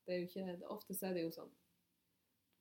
det 0.05 0.13
er 0.13 0.19
jo 0.19 0.27
ikke, 0.27 0.67
ofte 0.69 0.93
så 0.93 1.07
er 1.07 1.13
det 1.13 1.21
jo 1.23 1.29
sånn 1.31 1.51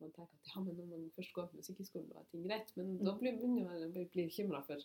man 0.01 0.13
tenker 0.13 0.35
at 0.35 0.47
ja, 0.55 0.61
men 0.63 0.77
når 0.77 0.87
man 0.91 1.11
først 1.17 1.33
går 1.35 1.47
på 1.51 1.57
Musikkhøgskolen, 1.57 2.09
da 2.11 2.19
er 2.21 2.25
ting 2.31 2.43
greit. 2.47 2.73
Men 2.77 2.99
da 3.05 3.13
Mm. 3.13 3.19
blir 3.21 3.33
begynner 3.37 3.65
man 3.65 3.81
jo 3.83 3.89
bekymra 4.15 4.63
for 4.67 4.77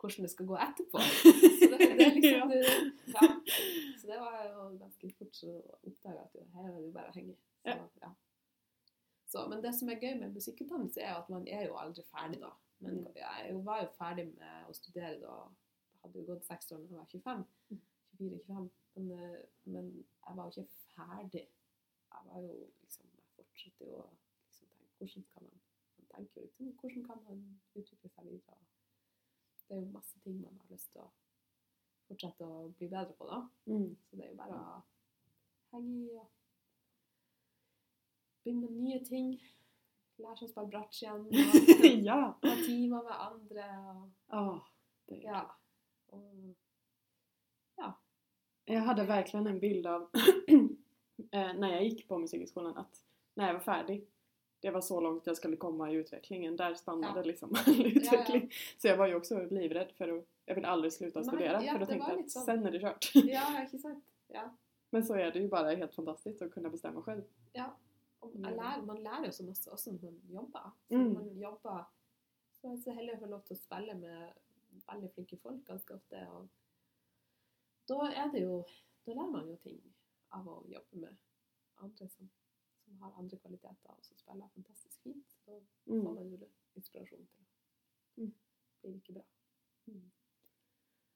hvordan 0.00 0.22
det 0.24 0.30
skal 0.30 0.46
gå 0.46 0.56
etterpå. 0.56 0.98
Så 1.60 1.68
det, 1.72 1.78
det 1.98 2.06
er 2.06 2.14
liksom 2.14 2.48
det, 2.48 2.60
ja. 3.12 3.20
Så 4.00 4.06
det 4.06 4.18
var 4.20 4.38
jo 4.48 4.78
ganske 4.78 5.10
fort 5.18 5.34
så 5.36 5.50
oppdaga 5.84 6.20
at 6.24 6.32
her 6.54 6.70
er 6.72 6.80
det 6.80 6.92
bare 6.94 7.08
å 7.10 7.14
henge. 7.14 7.36
Så, 7.64 7.88
Ja. 8.02 8.14
Så, 9.34 9.42
men 9.50 9.62
det 9.64 9.72
som 9.74 9.88
er 9.90 9.98
gøy 9.98 10.12
med 10.20 10.34
musikkutdannelse, 10.36 11.00
er 11.02 11.16
at 11.18 11.30
man 11.32 11.46
er 11.50 11.64
jo 11.66 11.74
aldri 11.80 12.04
ferdig 12.06 12.38
da. 12.42 12.52
Men 12.84 13.00
Mm. 13.00 13.06
jeg 13.16 13.64
var 13.66 13.80
jo 13.82 13.88
ferdig 13.98 14.24
med 14.38 14.68
å 14.70 14.74
studere 14.76 15.18
da. 15.20 15.34
Jeg 15.94 16.00
hadde 16.04 16.18
jo 16.20 16.26
gått 16.28 16.44
seks 16.46 16.70
år 16.72 16.82
da 16.82 16.84
jeg 16.84 16.98
var 17.00 17.06
25. 17.10 17.44
Mm. 17.70 17.80
24-25. 18.20 18.70
Men, 18.94 19.10
eh, 19.10 19.40
men 19.64 19.88
jeg 20.26 20.36
var 20.36 20.44
jo 20.44 20.62
ikke 20.62 20.68
ferdig. 20.94 21.44
Jeg 22.14 22.22
var 22.30 22.40
jo 22.46 22.52
liksom 22.82 23.06
Jeg 23.36 23.44
fortsatte 23.48 23.84
jo 23.88 23.96
å 23.98 24.06
liksom 25.00 25.24
tenke 25.24 25.24
hvordan 25.24 25.24
kan 25.32 25.42
man 25.42 25.60
man 25.98 26.06
tenker 26.14 26.40
liksom, 26.42 26.72
hvordan 26.80 27.04
kan 27.08 27.18
man 27.28 27.40
utvikle 27.74 28.10
seg 28.14 28.24
videre. 28.30 28.58
Det 29.68 29.76
er 29.76 29.80
jo 29.80 29.90
masse 29.96 30.20
ting 30.22 30.40
man 30.42 30.58
har 30.60 30.70
lyst 30.70 30.92
til 30.92 31.00
å 31.02 31.08
fortsette 32.06 32.46
å 32.46 32.68
bli 32.78 32.88
bedre 32.88 33.14
på, 33.18 33.26
da. 33.26 33.40
Mm. 33.66 33.96
Så 34.06 34.16
det 34.16 34.24
er 34.26 34.30
jo 34.30 34.36
bare 34.36 34.60
å 34.60 34.82
henge 35.72 35.96
i 36.04 36.18
og 36.20 36.28
begynne 38.44 38.68
med 38.68 38.78
nye 38.84 39.00
ting. 39.04 39.34
Lære 40.22 40.36
seg 40.38 40.46
å 40.46 40.52
spille 40.52 40.70
bratsj 40.70 41.02
igjen. 41.02 41.24
Og 41.90 42.06
ja! 42.06 42.18
ha 42.44 42.54
timer 42.62 43.02
med 43.08 43.16
andre. 43.18 43.68
Og, 43.90 44.38
oh, 44.40 44.58
det 45.10 45.18
er 45.18 45.28
ja. 45.28 45.42
Og, 46.14 46.54
ja. 47.80 47.90
Jeg 48.70 48.86
hadde 48.86 49.08
virkelig 49.10 49.42
en 49.50 49.60
bild 49.60 49.86
av 49.90 50.06
når 51.60 51.70
jeg 51.74 51.88
gikk 51.90 52.04
på 52.08 52.18
musikkskolen, 52.22 52.76
at 52.78 53.00
når 53.34 53.50
jeg 53.50 53.56
var 53.58 53.64
ferdig 53.66 54.02
det 54.64 54.70
var 54.70 54.80
så 54.80 55.00
langt 55.00 55.26
jeg 55.26 55.36
skulle 55.36 55.56
komme 55.60 55.90
i 55.92 55.96
utvecklingen. 56.00 56.56
Der 56.56 56.74
stannade 56.74 57.20
Ja. 57.20 57.24
liksom 57.24 57.52
all 57.66 57.86
utveckling. 57.86 58.50
Så 58.78 58.88
jag 58.88 58.96
var 58.96 59.06
ju 59.06 59.14
också 59.14 59.46
livrädd 59.50 59.92
för 59.92 60.08
att 60.18 60.24
jag 60.44 60.54
vill 60.54 60.64
aldrig 60.64 60.92
sluta 60.92 61.20
Nej, 61.20 61.28
studera 61.28 61.62
ja, 61.62 61.72
för 61.72 61.78
då 61.78 61.86
tänkte 61.86 62.10
jag 62.10 62.16
lite 62.16 62.30
så. 62.30 62.40
sen 62.40 62.66
är 62.66 62.70
det 62.70 62.80
kört. 62.80 63.10
ja, 63.14 63.66
sant? 63.82 64.04
Ja. 64.28 64.56
Men 64.90 65.04
så 65.04 65.14
är 65.14 65.30
det 65.32 65.38
ju 65.38 65.48
bara 65.48 65.70
helt 65.70 65.94
fantastiskt 65.94 66.42
att 66.42 66.50
kunna 66.52 66.70
bestämma 66.70 67.02
själv. 67.02 67.22
ja. 67.52 67.76
Mm. 68.32 68.42
lærer, 68.42 68.82
man 68.84 69.02
lærer 69.02 69.24
jo 69.26 69.32
så 69.32 69.44
masse 69.44 69.70
også 69.72 69.90
når 69.92 70.10
man 70.10 70.30
jobber. 70.32 70.76
Så 70.88 70.96
Mm. 70.98 71.14
man 71.14 71.38
jobber 71.38 71.84
så 72.52 72.68
er 72.72 72.76
så 72.76 72.92
heldig 72.92 73.14
å 73.14 73.18
få 73.20 73.26
lov 73.26 73.42
til 73.44 73.56
å 73.56 73.60
spille 73.60 73.94
med 73.94 74.32
veldig 74.88 75.10
flinke 75.14 75.36
folk 75.42 75.64
ganske 75.64 75.94
ofte. 75.94 76.28
Og 76.30 76.48
da 77.88 77.94
er 78.16 78.30
det 78.32 78.42
jo 78.42 78.64
Da 79.06 79.12
lærer 79.12 79.30
man 79.30 79.48
jo 79.48 79.56
ting 79.56 79.94
av 80.32 80.46
å 80.48 80.64
jobbe 80.72 80.96
med 80.96 81.16
andre 81.82 82.08
som, 82.08 82.30
som 82.84 82.96
har 83.02 83.12
andre 83.18 83.36
kvaliteter, 83.38 83.90
og 83.90 84.04
som 84.04 84.16
spiller 84.16 84.48
fantastisk 84.54 85.02
fint. 85.02 85.26
Så 85.44 85.50
da 85.50 85.92
får 85.92 85.94
Mm. 85.94 86.14
man 86.14 86.30
jo 86.30 86.48
inspirasjon 86.76 87.26
til 87.26 87.44
å 87.44 88.20
Mm. 88.22 88.32
bli 88.82 88.90
like 88.92 89.12
bra. 89.12 89.22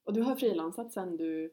Og 0.04 0.14
du 0.14 0.22
har 0.22 0.36
frilanset 0.36 0.92
sen 0.92 1.16
du 1.16 1.50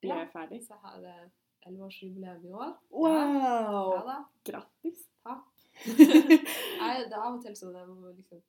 ble 0.00 0.08
Ja. 0.08 0.26
färdig. 0.26 0.62
Så 0.66 0.68
jeg 0.74 0.78
har 0.82 1.02
eh, 1.04 1.28
elleveårsjubileum 1.68 2.44
i 2.48 2.52
år. 2.52 2.72
Wow! 2.90 3.94
Ja 3.94 4.02
da. 4.08 4.16
Grattis! 4.48 5.00
Takk. 5.24 5.44
Nei, 5.88 7.04
det 7.04 7.14
er 7.14 7.22
av 7.22 7.34
og 7.36 7.42
til 7.44 7.54
sånn 7.58 7.74
jeg 7.78 7.86
må 7.88 7.94
liksom 8.14 8.40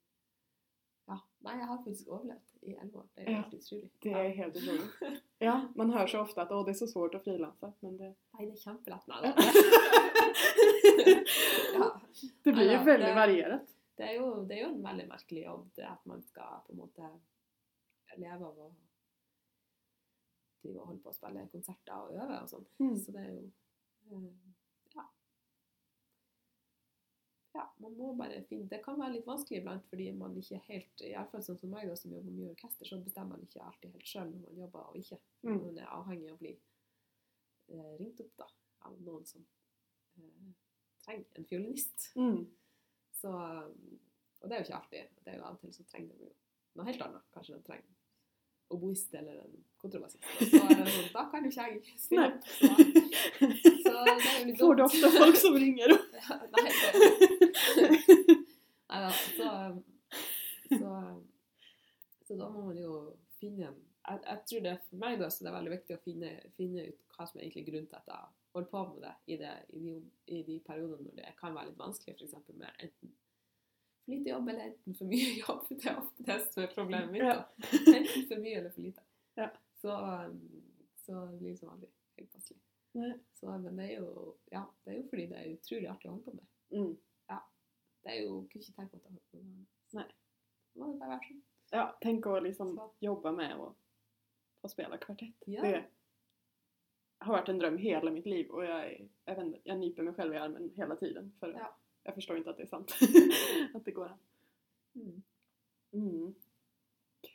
Ja. 1.09 1.17
Nei, 1.45 1.53
jeg 1.57 1.67
har 1.69 1.77
faktisk 1.81 2.07
overlevd 2.13 2.49
i 2.69 2.71
elleve 2.75 2.97
år. 3.01 3.07
Det 3.15 3.21
er 3.25 3.29
helt 3.39 3.53
utrolig. 3.57 3.89
Det 4.03 4.11
Ja. 4.11 4.17
helt 4.43 4.55
utrolig. 4.61 4.87
Ja, 5.47 5.55
man 5.75 5.89
hører 5.95 6.07
så 6.11 6.19
ofte 6.25 6.39
at 6.43 6.51
'å, 6.51 6.63
det 6.65 6.71
er 6.75 6.79
så 6.81 6.87
svårt 6.91 7.15
å 7.15 7.21
frilanse', 7.23 7.73
Men 7.81 7.93
det, 7.97 8.09
Nei, 8.35 8.43
det 8.45 8.53
er 8.57 8.63
kjempelett. 8.65 9.05
Nei, 9.07 9.19
det, 9.21 9.29
ja. 11.79 11.87
det 12.43 12.51
blir 12.51 12.63
jo 12.65 12.71
ju 12.71 12.75
ja, 12.75 12.83
veldig 12.83 13.05
det- 13.07 13.15
varierat. 13.15 13.67
det, 13.97 14.03
er 14.09 14.13
jo, 14.17 14.43
det 14.47 14.55
er 14.57 14.61
jo 14.65 14.69
en 14.73 14.83
veldig 14.83 15.07
merkelig 15.09 15.43
jobb, 15.45 15.69
det 15.75 15.85
at 15.87 16.05
man 16.05 16.21
skal 16.23 16.59
på 16.67 16.71
en 16.75 16.79
måte 16.83 17.09
leve 18.17 18.45
av 18.45 18.59
å 18.59 18.71
drive 20.63 20.81
og 20.81 20.91
holde 20.91 21.03
på 21.03 21.11
å 21.11 21.17
spille 21.17 21.47
konserter 21.53 21.95
og 21.97 22.15
øve 22.15 22.37
og 22.43 22.51
sånn. 22.51 22.69
Mm. 22.81 22.95
Så 23.03 23.15
det 23.15 23.25
er 23.25 23.33
jo 23.33 23.43
eh, 24.15 24.31
Ja. 24.95 25.05
Ja, 27.57 27.65
man 27.83 27.95
må 27.97 28.11
bare 28.17 28.41
finne 28.49 28.69
Det 28.69 28.81
kan 28.85 28.99
være 29.01 29.15
litt 29.17 29.27
vanskelig 29.27 29.61
iblant 29.61 29.87
fordi 29.89 30.09
man 30.17 30.37
ikke 30.37 30.61
helt 30.67 31.05
Iallfall 31.07 31.45
sånn 31.45 31.59
som 31.61 31.73
meg, 31.73 31.89
da, 31.89 31.97
som 31.99 32.13
jobber 32.13 32.35
mye 32.35 32.49
i 32.49 32.53
orkester, 32.53 32.87
så 32.87 33.01
bestemmer 33.03 33.37
man 33.37 33.47
ikke 33.47 33.63
alltid 33.65 33.95
helt 33.97 34.11
sjøl 34.11 34.33
når 34.33 34.45
man 34.47 34.63
jobber 34.63 34.91
og 34.91 34.99
ikke. 35.01 35.21
Mm. 35.47 35.61
Man 35.65 35.79
er 35.81 35.93
avhengig 35.97 36.29
av 36.29 36.37
å 36.37 36.43
bli 36.43 36.55
eh, 36.55 37.93
ringt 38.01 38.25
opp 38.25 38.35
da, 38.43 38.49
av 38.89 38.99
noen 39.05 39.25
som 39.29 39.45
eh, 40.19 40.51
trenger 41.05 41.39
en 41.39 41.49
fiolinist. 41.49 42.11
Mm. 42.15 42.43
Så, 43.19 43.31
og 43.31 44.45
det 44.49 44.55
er 44.55 44.61
jo 44.61 44.67
ikke 44.67 44.81
alltid. 44.81 45.15
Det 45.23 45.33
er 45.33 45.39
jo 45.39 45.47
Av 45.47 45.57
og 45.57 45.63
til 45.63 45.73
så 45.75 45.85
trenger 45.89 46.15
de 46.15 46.29
jo 46.29 46.35
noe 46.77 46.87
helt 46.87 47.01
annet. 47.03 47.25
Kanskje 47.33 47.57
de 47.57 47.65
trenger 47.67 47.98
oboist 48.75 49.13
eller 49.13 49.41
en 49.43 49.57
er 49.83 49.91
det 49.95 50.09
sånn, 50.91 51.05
da 51.13 51.21
kan 51.31 51.45
jo 51.45 51.49
ikke 51.53 51.65
jeg 51.69 51.99
stille 52.01 52.25
opp. 52.27 52.47
Så, 52.51 53.93
Får 54.59 54.75
du 54.75 54.81
ofte 54.83 55.11
folk 55.13 55.37
som 55.39 55.55
ringer? 55.55 55.93
opp? 55.95 56.07
Ja, 58.89 58.89
Nei, 58.89 58.97
nei 58.97 58.99
da, 59.03 59.09
så, 59.13 59.49
så, 60.71 60.93
så 62.25 62.37
da 62.39 62.47
må 62.49 62.63
man 62.71 62.79
jo 62.81 62.95
finne 63.37 63.67
jeg, 63.69 64.21
jeg 64.25 64.39
tror 64.49 64.63
det 64.65 64.73
For 64.87 65.01
meg 65.03 65.19
da, 65.21 65.29
så 65.29 65.45
det 65.45 65.51
er 65.51 65.57
veldig 65.59 65.73
viktig 65.75 65.95
å 65.95 66.01
finne, 66.01 66.31
finne 66.57 66.87
ut 66.89 66.99
hva 67.13 67.27
som 67.29 67.37
er 67.37 67.45
egentlig 67.45 67.67
grunnen 67.67 67.89
til 67.91 67.99
at 67.99 68.09
jeg 68.09 68.31
holder 68.57 68.71
på 68.71 68.83
med 68.89 69.05
det 69.05 69.13
i, 69.29 69.37
det, 69.43 69.53
i, 69.77 69.83
de, 69.85 69.95
i 70.33 70.41
de 70.47 70.57
periodene 70.65 71.05
når 71.05 71.19
det 71.21 71.35
kan 71.37 71.53
være 71.53 71.69
litt 71.69 71.81
vanskelig, 71.83 72.17
f.eks. 72.17 72.49
med 72.49 72.83
enten 72.87 73.13
for 74.09 74.15
lite 74.15 74.29
jobb 74.33 74.49
eller 74.49 74.65
enten 74.71 74.95
for 74.97 75.09
mye 75.11 75.33
jobb. 75.43 75.65
Det 75.69 75.85
er 75.91 75.99
ofte 76.01 76.25
det 76.27 76.37
som 76.47 76.63
er 76.63 76.71
problemet 76.73 77.11
mitt. 77.13 77.21
Ja. 77.23 77.35
da. 77.35 77.81
Enten 77.93 78.25
for 78.31 78.41
mye 78.43 78.55
eller 78.63 78.73
for 78.75 78.81
lite. 78.87 79.03
Ja. 79.39 79.49
Så, 79.81 79.93
um, 79.95 80.39
så 81.05 81.25
det 81.31 81.37
blir 81.39 81.53
liksom 81.53 81.69
aldri 81.75 81.89
helt 82.17 82.33
passelig. 82.33 82.61
Så, 83.39 83.51
men 83.61 83.77
det 83.77 83.85
er, 83.93 84.01
jo, 84.01 84.33
ja, 84.51 84.63
det 84.83 84.91
er 84.91 84.97
jo 84.97 85.05
fordi 85.11 85.27
det 85.29 85.37
er 85.39 85.51
utrolig 85.53 85.87
artig 85.91 86.09
å 86.09 86.15
holde 86.15 86.25
på 86.25 86.33
med. 86.39 86.49
Mm. 86.73 86.97
Det 87.99 88.13
er 88.13 88.21
jo, 88.23 88.39
kunne 88.49 88.63
ikke 88.63 88.73
tenke 88.77 88.95
meg 88.97 88.99
at 88.99 89.05
jeg 89.05 89.13
holdt 89.13 89.31
på 89.31 89.39
med 89.43 89.55
det. 89.59 89.67
Nei. 89.99 90.05
Må 90.79 90.87
det 90.89 90.99
bare 91.01 91.11
være 91.13 91.27
sånn. 91.29 91.39
Ja, 91.75 91.83
Tenk 92.01 92.27
å 92.31 92.35
liksom 92.41 92.71
Så. 92.77 92.85
jobbe 93.05 93.33
med 93.35 93.59
å, 93.61 93.65
å 94.65 94.71
spela 94.71 94.97
kvartett. 95.03 95.43
Ja. 95.51 95.61
Det 95.67 95.81
har 97.27 97.35
vært 97.35 97.51
en 97.51 97.59
drøm 97.59 97.77
hele 97.83 98.13
mitt 98.15 98.25
liv 98.31 98.49
og 98.55 98.63
jeg, 98.63 99.09
jeg, 99.27 99.49
jeg 99.67 99.77
nyper 99.81 100.07
meg 100.07 100.15
selv 100.17 100.33
i 100.37 100.39
armen 100.41 100.69
hele 100.79 100.97
tiden. 101.01 101.27
For, 101.41 101.53
Ja. 101.59 101.67
Jag 102.09 102.15
förstår 102.15 102.37
inte 102.37 102.49
att 102.49 102.57
det 102.57 102.63
är 102.63 102.67
sant. 102.67 102.95
att 103.73 103.85
det 103.85 103.91
går 103.91 104.05
an. 104.05 104.17
Mm. 104.95 105.21
Mm. 105.93 106.35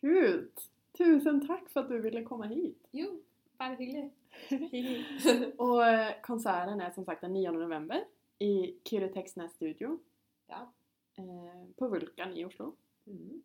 Kul! 0.01 0.51
Tusen 0.99 1.47
tack 1.47 1.71
för 1.71 1.81
att 1.81 1.89
du 1.89 2.01
ville 2.01 2.23
komma 2.23 2.47
hit. 2.47 2.89
Jo, 2.91 3.23
bare 3.59 3.75
hyggelig. 3.75 4.13
Og 5.59 5.69
Och 5.69 5.87
eh, 5.87 6.21
konserten 6.23 6.81
är 6.81 6.91
som 6.91 7.05
sagt 7.05 7.21
den 7.21 7.33
9 7.33 7.51
november 7.51 8.05
i 8.39 8.75
Textnäs 9.15 9.53
studio 9.53 9.99
ja. 10.47 10.73
eh, 11.19 11.75
på 11.77 11.89
Vulkan 11.89 12.37
i 12.37 12.45
Oslo. 12.45 12.77
Mm. 13.07 13.43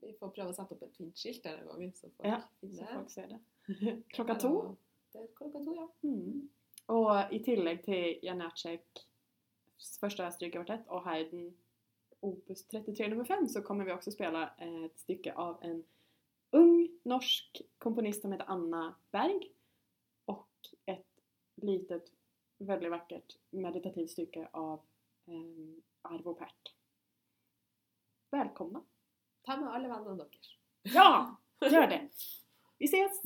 Vi 0.00 0.12
får 0.12 0.30
prøve 0.30 0.52
å 0.52 0.54
sette 0.54 0.76
opp 0.76 0.82
et 0.86 0.96
fint 0.96 1.18
skilt 1.18 1.42
denne 1.42 1.64
gangen, 1.66 1.92
så 1.96 2.10
folk 2.10 2.28
Ja, 2.28 2.42
Så 2.60 2.86
folk 2.92 3.10
ser 3.10 3.26
det. 3.26 3.40
Klocka 4.14 4.34
to. 4.34 4.52
Det 5.12 5.22
er 5.22 5.26
klokka 5.34 5.64
to, 5.64 5.74
ja. 5.74 5.88
Mm. 6.02 6.48
Og 6.94 7.32
i 7.34 7.40
tillegg 7.44 7.82
til 7.84 8.20
Janacek 8.22 9.02
första 10.00 10.30
strykkvartett 10.30 10.86
och 10.88 11.02
Haydn 11.02 11.56
Opus 12.20 12.66
33 12.66 13.08
nummer 13.08 13.24
5 13.24 13.48
så 13.48 13.62
kommer 13.62 13.84
vi 13.84 13.92
också 13.92 14.10
spela 14.10 14.48
ett 14.48 14.98
stycke 14.98 15.34
av 15.34 15.58
en 15.62 15.84
ung 16.50 16.88
norsk 17.02 17.62
komponist 17.78 18.22
som 18.22 18.32
heter 18.32 18.46
Anna 18.48 18.94
Berg 19.10 19.52
och 20.24 20.50
ett 20.86 21.06
litet, 21.54 22.12
väldigt 22.58 22.90
vackert 22.90 23.38
meditativt 23.50 24.10
stycke 24.10 24.48
av 24.52 24.80
eh, 25.26 25.82
Arvo 26.02 26.34
Pärt. 26.34 26.74
Välkomna! 28.30 28.82
Ta 29.42 29.56
med 29.56 29.74
alle 29.74 29.88
vennene 29.88 30.16
deres. 30.16 30.56
Ja! 30.82 31.36
Gör 31.60 31.86
det! 31.86 32.08
Vi 32.78 32.84
ses! 32.84 33.22